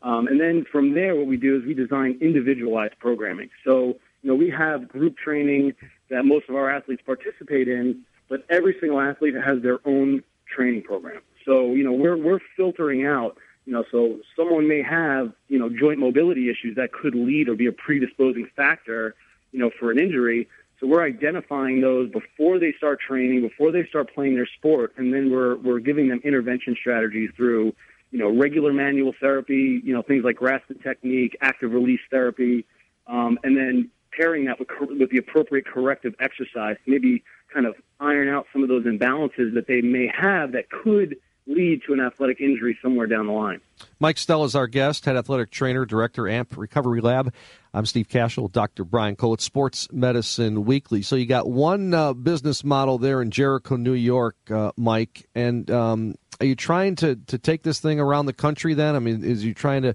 Um, 0.02 0.26
and 0.28 0.40
then 0.40 0.64
from 0.70 0.94
there, 0.94 1.14
what 1.14 1.26
we 1.26 1.36
do 1.36 1.56
is 1.56 1.64
we 1.64 1.74
design 1.74 2.18
individualized 2.20 2.98
programming. 2.98 3.50
So, 3.64 3.98
you 4.22 4.30
know, 4.30 4.34
we 4.34 4.50
have 4.50 4.88
group 4.88 5.16
training 5.16 5.74
that 6.08 6.24
most 6.24 6.48
of 6.48 6.54
our 6.54 6.70
athletes 6.70 7.02
participate 7.04 7.68
in, 7.68 8.02
but 8.28 8.44
every 8.48 8.76
single 8.80 9.00
athlete 9.00 9.34
has 9.34 9.62
their 9.62 9.78
own 9.84 10.22
training 10.46 10.82
program. 10.82 11.20
So, 11.44 11.72
you 11.72 11.84
know, 11.84 11.92
we're, 11.92 12.16
we're 12.16 12.40
filtering 12.56 13.06
out, 13.06 13.36
you 13.66 13.72
know, 13.72 13.84
so 13.90 14.18
someone 14.36 14.68
may 14.68 14.82
have, 14.82 15.32
you 15.48 15.58
know, 15.58 15.68
joint 15.68 15.98
mobility 15.98 16.50
issues 16.50 16.76
that 16.76 16.92
could 16.92 17.14
lead 17.14 17.48
or 17.48 17.54
be 17.54 17.66
a 17.66 17.72
predisposing 17.72 18.48
factor, 18.56 19.14
you 19.52 19.58
know, 19.58 19.70
for 19.78 19.90
an 19.90 19.98
injury. 19.98 20.48
So 20.78 20.86
we're 20.86 21.04
identifying 21.04 21.82
those 21.82 22.10
before 22.10 22.58
they 22.58 22.72
start 22.78 23.00
training, 23.00 23.42
before 23.42 23.70
they 23.70 23.86
start 23.86 24.14
playing 24.14 24.34
their 24.34 24.48
sport, 24.58 24.94
and 24.96 25.12
then 25.12 25.30
we're, 25.30 25.56
we're 25.56 25.78
giving 25.80 26.08
them 26.08 26.20
intervention 26.24 26.74
strategies 26.80 27.30
through, 27.36 27.74
you 28.10 28.18
know, 28.18 28.28
regular 28.28 28.72
manual 28.72 29.14
therapy, 29.20 29.80
you 29.84 29.94
know, 29.94 30.02
things 30.02 30.24
like 30.24 30.36
Graston 30.36 30.82
technique, 30.82 31.36
active 31.40 31.72
release 31.72 32.00
therapy, 32.10 32.66
um, 33.06 33.38
and 33.44 33.56
then 33.56 33.90
pairing 34.16 34.44
that 34.46 34.58
with, 34.58 34.68
with 34.98 35.10
the 35.10 35.18
appropriate 35.18 35.66
corrective 35.66 36.14
exercise, 36.20 36.76
maybe 36.86 37.22
kind 37.52 37.66
of 37.66 37.74
iron 38.00 38.28
out 38.28 38.46
some 38.52 38.62
of 38.62 38.68
those 38.68 38.84
imbalances 38.84 39.54
that 39.54 39.66
they 39.68 39.80
may 39.80 40.08
have 40.08 40.52
that 40.52 40.70
could 40.70 41.16
lead 41.46 41.82
to 41.86 41.92
an 41.92 42.00
athletic 42.00 42.40
injury 42.40 42.78
somewhere 42.82 43.06
down 43.06 43.26
the 43.26 43.32
line. 43.32 43.60
Mike 43.98 44.18
Stella 44.18 44.44
is 44.44 44.54
our 44.54 44.66
guest, 44.66 45.04
head 45.04 45.16
athletic 45.16 45.50
trainer, 45.50 45.84
director, 45.84 46.28
AMP 46.28 46.56
Recovery 46.56 47.00
Lab. 47.00 47.32
I'm 47.72 47.86
Steve 47.86 48.08
Kashul, 48.08 48.50
Dr. 48.50 48.84
Brian 48.84 49.16
Cole 49.16 49.34
at 49.34 49.40
Sports 49.40 49.88
Medicine 49.92 50.64
Weekly. 50.64 51.02
So 51.02 51.16
you 51.16 51.26
got 51.26 51.48
one 51.48 51.94
uh, 51.94 52.12
business 52.14 52.64
model 52.64 52.98
there 52.98 53.22
in 53.22 53.30
Jericho, 53.30 53.76
New 53.76 53.92
York, 53.92 54.36
uh, 54.50 54.72
Mike, 54.76 55.28
and 55.34 55.70
um, 55.70 56.14
are 56.40 56.46
you 56.46 56.56
trying 56.56 56.96
to, 56.96 57.16
to 57.16 57.38
take 57.38 57.62
this 57.62 57.80
thing 57.80 58.00
around 58.00 58.26
the 58.26 58.32
country 58.32 58.74
then? 58.74 58.96
I 58.96 58.98
mean, 58.98 59.22
is 59.22 59.44
you 59.44 59.54
trying 59.54 59.82
to 59.82 59.94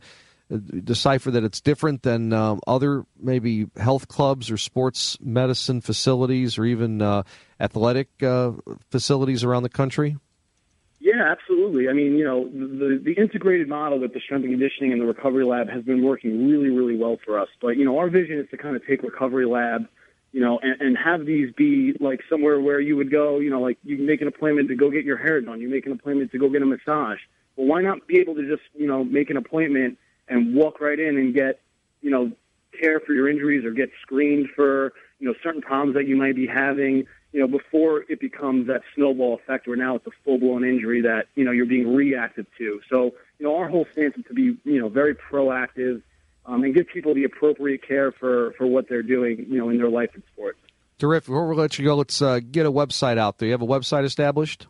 uh, 0.54 0.58
decipher 0.84 1.32
that 1.32 1.44
it's 1.44 1.60
different 1.60 2.04
than 2.04 2.32
um, 2.32 2.60
other 2.68 3.04
maybe 3.20 3.66
health 3.78 4.08
clubs 4.08 4.52
or 4.52 4.58
sports 4.58 5.18
medicine 5.20 5.82
facilities 5.82 6.58
or 6.58 6.66
even 6.66 7.02
uh, 7.02 7.24
athletic 7.60 8.10
uh, 8.22 8.52
facilities 8.92 9.44
around 9.44 9.64
the 9.64 9.70
country? 9.70 10.18
Yeah, 11.06 11.22
absolutely. 11.30 11.88
I 11.88 11.94
mean, 11.94 12.18
you 12.18 12.26
know, 12.26 12.46
the 12.50 13.00
the 13.00 13.14
integrated 13.14 13.70
model 13.70 14.00
with 14.00 14.16
the 14.16 14.20
strength 14.20 14.44
and 14.44 14.52
conditioning 14.52 14.92
and 14.92 15.00
the 15.00 15.06
recovery 15.06 15.46
lab 15.46 15.70
has 15.70 15.84
been 15.84 16.02
working 16.02 16.50
really, 16.50 16.70
really 16.70 16.98
well 16.98 17.20
for 17.24 17.40
us. 17.40 17.48
But 17.62 17.78
you 17.78 17.86
know, 17.86 18.00
our 18.00 18.10
vision 18.10 18.40
is 18.40 18.50
to 18.50 18.58
kind 18.58 18.76
of 18.76 18.84
take 18.88 19.04
recovery 19.04 19.46
lab, 19.46 19.88
you 20.32 20.42
know, 20.42 20.58
and, 20.64 20.82
and 20.82 20.98
have 20.98 21.28
these 21.28 21.54
be 21.54 21.94
like 22.00 22.22
somewhere 22.28 22.60
where 22.60 22.80
you 22.80 22.96
would 22.96 23.12
go, 23.12 23.38
you 23.38 23.52
know, 23.52 23.62
like 23.62 23.78
you 23.84 24.00
make 24.00 24.22
an 24.22 24.28
appointment 24.28 24.68
to 24.70 24.76
go 24.76 24.90
get 24.90 25.06
your 25.06 25.18
hair 25.18 25.40
done, 25.42 25.62
you 25.62 25.70
make 25.70 25.86
an 25.86 25.92
appointment 25.92 26.32
to 26.32 26.40
go 26.40 26.50
get 26.50 26.64
a 26.64 26.66
massage. 26.66 27.20
Well, 27.56 27.68
why 27.68 27.84
not 27.84 28.08
be 28.08 28.18
able 28.18 28.34
to 28.34 28.50
just, 28.50 28.68
you 28.74 28.88
know, 28.88 29.04
make 29.04 29.30
an 29.30 29.38
appointment 29.38 30.00
and 30.28 30.56
walk 30.56 30.82
right 30.82 31.00
in 31.00 31.18
and 31.20 31.36
get, 31.36 31.62
you 32.02 32.10
know, 32.10 32.32
care 32.82 33.00
for 33.00 33.14
your 33.14 33.30
injuries 33.30 33.64
or 33.64 33.70
get 33.70 33.92
screened 34.02 34.48
for, 34.56 34.94
you 35.20 35.28
know, 35.28 35.36
certain 35.44 35.62
problems 35.62 35.94
that 35.98 36.08
you 36.08 36.16
might 36.16 36.36
be 36.36 36.48
having 36.48 37.06
you 37.32 37.42
know, 37.42 37.48
before 37.48 38.06
it 38.10 38.20
becomes 38.20 38.68
that 38.68 38.82
snowball 38.96 39.36
effect 39.36 39.68
where 39.68 39.76
now 39.76 39.96
it's 39.96 40.08
a 40.08 40.12
full 40.24 40.38
blown 40.38 40.64
injury 40.64 41.02
that, 41.02 41.26
you 41.36 41.44
know, 41.44 41.52
you're 41.52 41.66
being 41.66 41.94
reactive 41.94 42.46
to. 42.58 42.80
So, 42.90 43.14
you 43.40 43.46
know, 43.46 43.58
our 43.58 43.68
whole 43.68 43.86
stance 43.92 44.16
is 44.18 44.24
to 44.28 44.34
be, 44.34 44.58
you 44.64 44.80
know, 44.80 44.90
very 44.90 45.16
proactive 45.16 46.02
um, 46.46 46.64
and 46.64 46.74
give 46.74 46.88
people 46.88 47.14
the 47.14 47.24
appropriate 47.24 47.86
care 47.86 48.12
for, 48.12 48.54
for 48.58 48.66
what 48.68 48.88
they're 48.88 49.04
doing, 49.04 49.46
you 49.50 49.58
know, 49.58 49.70
in 49.70 49.78
their 49.78 49.90
life 49.90 50.12
and 50.14 50.24
sports. 50.34 50.60
Terrific. 50.98 51.28
Before 51.28 51.48
we 51.48 51.56
let 51.56 51.78
you 51.78 51.86
go, 51.86 51.96
let's 51.96 52.22
uh, 52.22 52.40
get 52.40 52.66
a 52.66 52.72
website 52.72 53.18
out 53.18 53.38
there. 53.38 53.48
You 53.48 53.54
have 53.54 53.62
a 53.62 53.68
website 53.68 54.06
established? 54.06 54.68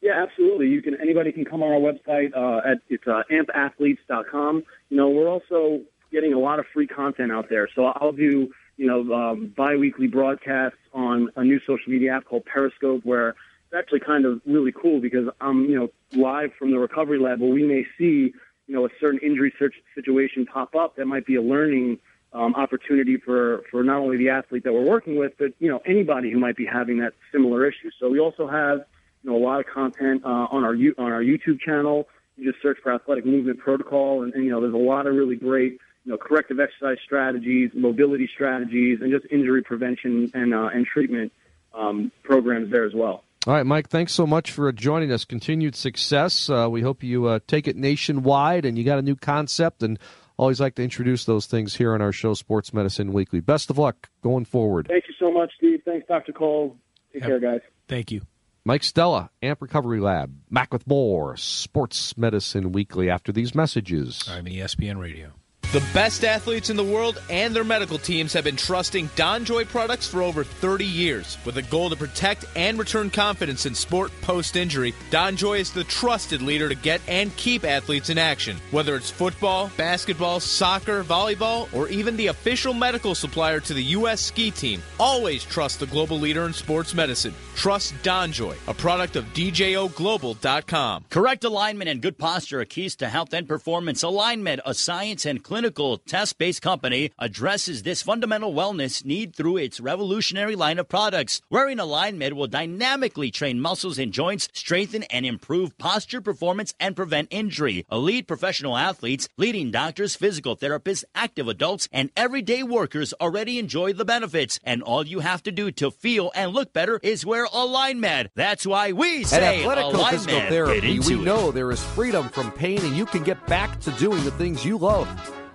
Yeah, 0.00 0.22
absolutely. 0.22 0.68
You 0.68 0.80
can 0.80 0.98
anybody 0.98 1.30
can 1.30 1.44
come 1.44 1.62
on 1.62 1.70
our 1.70 1.78
website 1.78 2.34
uh, 2.34 2.66
at 2.66 2.78
it's 2.88 3.06
uh, 3.06 3.22
ampathletes.com. 3.30 4.64
You 4.88 4.96
know, 4.96 5.10
we're 5.10 5.28
also 5.28 5.82
getting 6.10 6.32
a 6.32 6.38
lot 6.38 6.58
of 6.58 6.64
free 6.72 6.86
content 6.86 7.30
out 7.30 7.50
there. 7.50 7.68
So 7.74 7.84
I'll 7.84 8.12
do 8.12 8.50
you 8.80 8.86
know, 8.86 9.14
um, 9.14 9.52
biweekly 9.54 10.06
broadcasts 10.06 10.78
on 10.94 11.28
a 11.36 11.44
new 11.44 11.60
social 11.66 11.92
media 11.92 12.16
app 12.16 12.24
called 12.24 12.46
Periscope, 12.46 13.02
where 13.04 13.28
it's 13.28 13.74
actually 13.76 14.00
kind 14.00 14.24
of 14.24 14.40
really 14.46 14.72
cool 14.72 15.02
because 15.02 15.28
I'm, 15.38 15.66
you 15.66 15.78
know, 15.78 15.88
live 16.18 16.52
from 16.58 16.70
the 16.70 16.78
recovery 16.78 17.18
lab 17.18 17.40
where 17.40 17.50
we 17.50 17.62
may 17.62 17.84
see, 17.98 18.32
you 18.66 18.74
know, 18.74 18.86
a 18.86 18.88
certain 18.98 19.20
injury 19.22 19.52
situation 19.94 20.46
pop 20.46 20.74
up 20.74 20.96
that 20.96 21.04
might 21.04 21.26
be 21.26 21.36
a 21.36 21.42
learning 21.42 21.98
um, 22.32 22.54
opportunity 22.54 23.18
for, 23.18 23.64
for 23.70 23.84
not 23.84 23.98
only 23.98 24.16
the 24.16 24.30
athlete 24.30 24.64
that 24.64 24.72
we're 24.72 24.88
working 24.88 25.16
with, 25.18 25.32
but, 25.38 25.52
you 25.58 25.68
know, 25.68 25.80
anybody 25.84 26.32
who 26.32 26.38
might 26.38 26.56
be 26.56 26.64
having 26.64 27.00
that 27.00 27.12
similar 27.32 27.66
issue. 27.66 27.90
So 28.00 28.08
we 28.08 28.18
also 28.18 28.48
have, 28.48 28.78
you 29.22 29.30
know, 29.30 29.36
a 29.36 29.44
lot 29.44 29.60
of 29.60 29.66
content 29.66 30.24
uh, 30.24 30.46
on 30.50 30.64
our 30.64 30.72
on 30.72 31.12
our 31.12 31.22
YouTube 31.22 31.60
channel. 31.60 32.08
You 32.38 32.50
just 32.50 32.62
search 32.62 32.78
for 32.82 32.94
athletic 32.94 33.26
movement 33.26 33.58
protocol, 33.58 34.22
and, 34.22 34.32
and 34.32 34.42
you 34.42 34.50
know, 34.50 34.62
there's 34.62 34.72
a 34.72 34.78
lot 34.78 35.06
of 35.06 35.14
really 35.14 35.36
great 35.36 35.78
you 36.04 36.12
know, 36.12 36.18
corrective 36.18 36.58
exercise 36.60 36.98
strategies, 37.04 37.70
mobility 37.74 38.28
strategies, 38.32 39.00
and 39.00 39.12
just 39.12 39.26
injury 39.30 39.62
prevention 39.62 40.30
and 40.34 40.54
uh, 40.54 40.70
and 40.72 40.86
treatment 40.86 41.32
um, 41.74 42.10
programs 42.22 42.70
there 42.70 42.84
as 42.84 42.94
well. 42.94 43.24
All 43.46 43.54
right, 43.54 43.64
Mike. 43.64 43.88
Thanks 43.88 44.12
so 44.12 44.26
much 44.26 44.50
for 44.50 44.70
joining 44.72 45.12
us. 45.12 45.24
Continued 45.24 45.74
success. 45.74 46.50
Uh, 46.50 46.68
we 46.70 46.82
hope 46.82 47.02
you 47.02 47.26
uh, 47.26 47.40
take 47.46 47.68
it 47.68 47.76
nationwide, 47.76 48.64
and 48.66 48.76
you 48.76 48.84
got 48.84 48.98
a 48.98 49.02
new 49.02 49.16
concept. 49.16 49.82
And 49.82 49.98
always 50.36 50.60
like 50.60 50.74
to 50.74 50.82
introduce 50.82 51.24
those 51.24 51.46
things 51.46 51.74
here 51.74 51.94
on 51.94 52.02
our 52.02 52.12
show, 52.12 52.34
Sports 52.34 52.74
Medicine 52.74 53.12
Weekly. 53.12 53.40
Best 53.40 53.70
of 53.70 53.78
luck 53.78 54.10
going 54.22 54.44
forward. 54.44 54.88
Thank 54.88 55.04
you 55.08 55.14
so 55.18 55.32
much, 55.32 55.52
Steve. 55.56 55.80
Thanks, 55.84 56.06
Dr. 56.06 56.32
Cole. 56.32 56.76
Take 57.12 57.22
yep. 57.22 57.30
care, 57.30 57.40
guys. 57.40 57.60
Thank 57.88 58.10
you. 58.10 58.22
Mike 58.62 58.84
Stella, 58.84 59.30
AMP 59.42 59.62
Recovery 59.62 60.00
Lab. 60.00 60.34
Back 60.50 60.72
with 60.72 60.86
more 60.86 61.34
Sports 61.36 62.18
Medicine 62.18 62.72
Weekly 62.72 63.08
after 63.08 63.32
these 63.32 63.54
messages. 63.54 64.28
I'm 64.30 64.44
ESPN 64.44 64.98
Radio. 64.98 65.32
The 65.72 65.86
best 65.94 66.24
athletes 66.24 66.68
in 66.68 66.76
the 66.76 66.82
world 66.82 67.22
and 67.30 67.54
their 67.54 67.62
medical 67.62 67.96
teams 67.96 68.32
have 68.32 68.42
been 68.42 68.56
trusting 68.56 69.06
DonJoy 69.10 69.68
products 69.68 70.04
for 70.04 70.20
over 70.20 70.42
30 70.42 70.84
years. 70.84 71.38
With 71.44 71.58
a 71.58 71.62
goal 71.62 71.90
to 71.90 71.94
protect 71.94 72.44
and 72.56 72.76
return 72.76 73.08
confidence 73.08 73.66
in 73.66 73.76
sport 73.76 74.10
post 74.20 74.56
injury, 74.56 74.94
DonJoy 75.12 75.60
is 75.60 75.70
the 75.70 75.84
trusted 75.84 76.42
leader 76.42 76.68
to 76.68 76.74
get 76.74 77.00
and 77.06 77.36
keep 77.36 77.64
athletes 77.64 78.10
in 78.10 78.18
action. 78.18 78.56
Whether 78.72 78.96
it's 78.96 79.12
football, 79.12 79.70
basketball, 79.76 80.40
soccer, 80.40 81.04
volleyball, 81.04 81.72
or 81.72 81.86
even 81.86 82.16
the 82.16 82.26
official 82.26 82.74
medical 82.74 83.14
supplier 83.14 83.60
to 83.60 83.72
the 83.72 83.84
U.S. 83.94 84.20
ski 84.20 84.50
team, 84.50 84.82
always 84.98 85.44
trust 85.44 85.78
the 85.78 85.86
global 85.86 86.18
leader 86.18 86.46
in 86.46 86.52
sports 86.52 86.94
medicine. 86.94 87.34
Trust 87.54 87.94
DonJoy, 88.02 88.56
a 88.66 88.74
product 88.74 89.14
of 89.14 89.24
DJOGlobal.com. 89.34 91.04
Correct 91.10 91.44
alignment 91.44 91.90
and 91.90 92.02
good 92.02 92.18
posture 92.18 92.58
are 92.58 92.64
keys 92.64 92.96
to 92.96 93.08
health 93.08 93.32
and 93.34 93.46
performance. 93.46 94.02
AlignMed, 94.02 94.58
a 94.66 94.74
science 94.74 95.26
and 95.26 95.44
clinical 95.44 95.59
clinical 95.60 95.98
test 95.98 96.38
based 96.38 96.62
company 96.62 97.10
addresses 97.18 97.82
this 97.82 98.00
fundamental 98.00 98.54
wellness 98.54 99.04
need 99.04 99.36
through 99.36 99.58
its 99.58 99.78
revolutionary 99.78 100.56
line 100.56 100.78
of 100.78 100.88
products. 100.88 101.42
Wearing 101.50 101.76
AlignMed 101.76 102.32
will 102.32 102.46
dynamically 102.46 103.30
train 103.30 103.60
muscles 103.60 103.98
and 103.98 104.10
joints, 104.10 104.48
strengthen 104.54 105.02
and 105.10 105.26
improve 105.26 105.76
posture 105.76 106.22
performance, 106.22 106.72
and 106.80 106.96
prevent 106.96 107.28
injury. 107.30 107.84
Elite 107.92 108.26
professional 108.26 108.74
athletes, 108.74 109.28
leading 109.36 109.70
doctors, 109.70 110.16
physical 110.16 110.56
therapists, 110.56 111.04
active 111.14 111.46
adults, 111.46 111.90
and 111.92 112.08
everyday 112.16 112.62
workers 112.62 113.12
already 113.20 113.58
enjoy 113.58 113.92
the 113.92 114.06
benefits. 114.06 114.58
And 114.64 114.82
all 114.82 115.06
you 115.06 115.20
have 115.20 115.42
to 115.42 115.52
do 115.52 115.70
to 115.72 115.90
feel 115.90 116.32
and 116.34 116.54
look 116.54 116.72
better 116.72 116.98
is 117.02 117.26
wear 117.26 117.46
AlignMed. 117.48 118.30
That's 118.34 118.66
why 118.66 118.92
we 118.92 119.24
say 119.24 119.58
At 119.58 119.66
Athletico 119.66 119.92
AlignMed. 119.92 120.10
Physical 120.10 120.40
Therapy, 120.40 121.00
we 121.00 121.14
it. 121.16 121.20
know 121.20 121.50
there 121.50 121.70
is 121.70 121.84
freedom 121.84 122.30
from 122.30 122.50
pain 122.50 122.78
and 122.78 122.96
you 122.96 123.04
can 123.04 123.22
get 123.22 123.46
back 123.46 123.78
to 123.80 123.90
doing 123.98 124.24
the 124.24 124.30
things 124.30 124.64
you 124.64 124.78
love. 124.78 125.06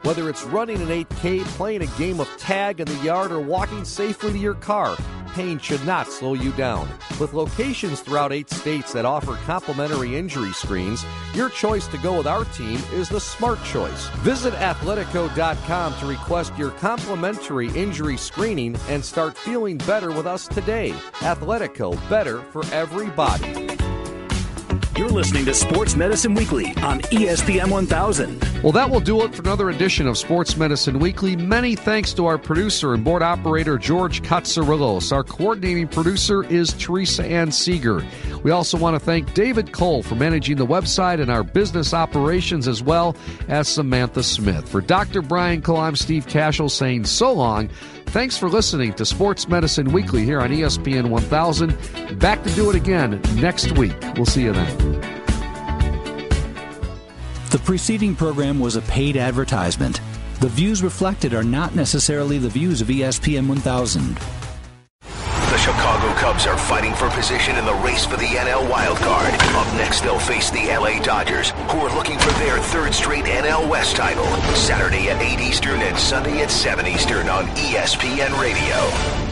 Whether 0.05 0.29
it's 0.29 0.43
running 0.43 0.83
an 0.83 0.89
8K, 0.89 1.43
playing 1.57 1.81
a 1.81 1.97
game 1.97 2.19
of 2.19 2.27
tag 2.37 2.79
in 2.79 2.87
the 2.87 3.03
yard, 3.03 3.31
or 3.31 3.39
walking 3.39 3.83
safely 3.83 4.33
to 4.33 4.37
your 4.37 4.53
car, 4.53 4.95
pain 5.33 5.57
should 5.57 5.83
not 5.83 6.07
slow 6.07 6.35
you 6.35 6.51
down. 6.51 6.87
With 7.19 7.33
locations 7.33 8.01
throughout 8.01 8.31
eight 8.31 8.51
states 8.51 8.93
that 8.93 9.03
offer 9.03 9.33
complimentary 9.47 10.15
injury 10.15 10.53
screens, 10.53 11.03
your 11.33 11.49
choice 11.49 11.87
to 11.87 11.97
go 11.97 12.19
with 12.19 12.27
our 12.27 12.45
team 12.45 12.79
is 12.93 13.09
the 13.09 13.19
smart 13.19 13.63
choice. 13.63 14.07
Visit 14.19 14.53
athletico.com 14.53 15.95
to 15.95 16.05
request 16.05 16.55
your 16.55 16.69
complimentary 16.69 17.69
injury 17.69 18.15
screening 18.15 18.75
and 18.87 19.03
start 19.03 19.35
feeling 19.35 19.79
better 19.79 20.11
with 20.11 20.27
us 20.27 20.47
today. 20.47 20.91
Athletico, 21.15 21.97
better 22.11 22.43
for 22.51 22.63
everybody. 22.65 23.94
You're 24.97 25.09
listening 25.09 25.43
to 25.43 25.53
Sports 25.53 25.97
Medicine 25.97 26.35
Weekly 26.35 26.67
on 26.77 27.01
ESPN 27.11 27.69
1000. 27.69 28.63
Well, 28.63 28.71
that 28.71 28.89
will 28.89 29.01
do 29.01 29.23
it 29.23 29.35
for 29.35 29.41
another 29.41 29.69
edition 29.69 30.07
of 30.07 30.17
Sports 30.17 30.55
Medicine 30.55 30.99
Weekly. 30.99 31.35
Many 31.35 31.75
thanks 31.75 32.13
to 32.13 32.25
our 32.27 32.37
producer 32.37 32.93
and 32.93 33.03
board 33.03 33.21
operator, 33.21 33.77
George 33.77 34.21
Katsarillos. 34.21 35.11
Our 35.11 35.25
coordinating 35.25 35.89
producer 35.89 36.45
is 36.45 36.71
Teresa 36.71 37.25
Ann 37.25 37.51
Seeger. 37.51 38.05
We 38.41 38.51
also 38.51 38.77
want 38.77 38.95
to 38.95 38.99
thank 39.01 39.33
David 39.33 39.73
Cole 39.73 40.01
for 40.01 40.15
managing 40.15 40.55
the 40.55 40.65
website 40.65 41.19
and 41.19 41.29
our 41.29 41.43
business 41.43 41.93
operations, 41.93 42.65
as 42.65 42.81
well 42.81 43.17
as 43.49 43.67
Samantha 43.67 44.23
Smith. 44.23 44.69
For 44.69 44.79
Dr. 44.79 45.21
Brian 45.21 45.61
Cole, 45.61 45.75
I'm 45.75 45.97
Steve 45.97 46.25
Kashul 46.25 46.71
saying 46.71 47.03
so 47.03 47.33
long. 47.33 47.69
Thanks 48.15 48.37
for 48.37 48.47
listening 48.47 48.93
to 48.93 49.05
Sports 49.05 49.49
Medicine 49.49 49.91
Weekly 49.91 50.23
here 50.23 50.39
on 50.39 50.49
ESPN 50.49 51.09
1000. 51.09 52.17
Back 52.17 52.41
to 52.43 52.49
do 52.51 52.69
it 52.69 52.75
again 52.77 53.21
next 53.35 53.73
week. 53.73 53.93
We'll 54.15 54.25
see 54.25 54.43
you 54.43 54.53
then. 54.53 55.01
The 57.51 57.61
preceding 57.65 58.15
program 58.15 58.57
was 58.57 58.77
a 58.77 58.81
paid 58.83 59.17
advertisement. 59.17 59.99
The 60.39 60.47
views 60.47 60.81
reflected 60.81 61.33
are 61.33 61.43
not 61.43 61.75
necessarily 61.75 62.37
the 62.37 62.47
views 62.47 62.79
of 62.79 62.87
ESPN 62.87 63.49
1000. 63.49 64.17
Chicago 65.65 66.13
Cubs 66.13 66.45
are 66.45 66.59
fighting 66.59 66.93
for 66.93 67.09
position 67.09 67.55
in 67.57 67.65
the 67.65 67.73
race 67.83 68.05
for 68.05 68.17
the 68.17 68.27
NL 68.27 68.69
wild 68.69 68.99
card. 68.99 69.33
Up 69.55 69.65
next, 69.73 70.01
they'll 70.01 70.19
face 70.19 70.51
the 70.51 70.67
LA 70.67 71.01
Dodgers, 71.01 71.49
who 71.71 71.79
are 71.79 71.95
looking 71.95 72.19
for 72.19 72.29
their 72.33 72.59
third 72.59 72.93
straight 72.93 73.25
NL 73.25 73.67
West 73.67 73.95
title. 73.95 74.27
Saturday 74.53 75.09
at 75.09 75.19
8 75.19 75.39
Eastern 75.39 75.81
and 75.81 75.97
Sunday 75.97 76.43
at 76.43 76.51
7 76.51 76.85
Eastern 76.85 77.29
on 77.29 77.47
ESPN 77.55 78.39
Radio. 78.39 79.24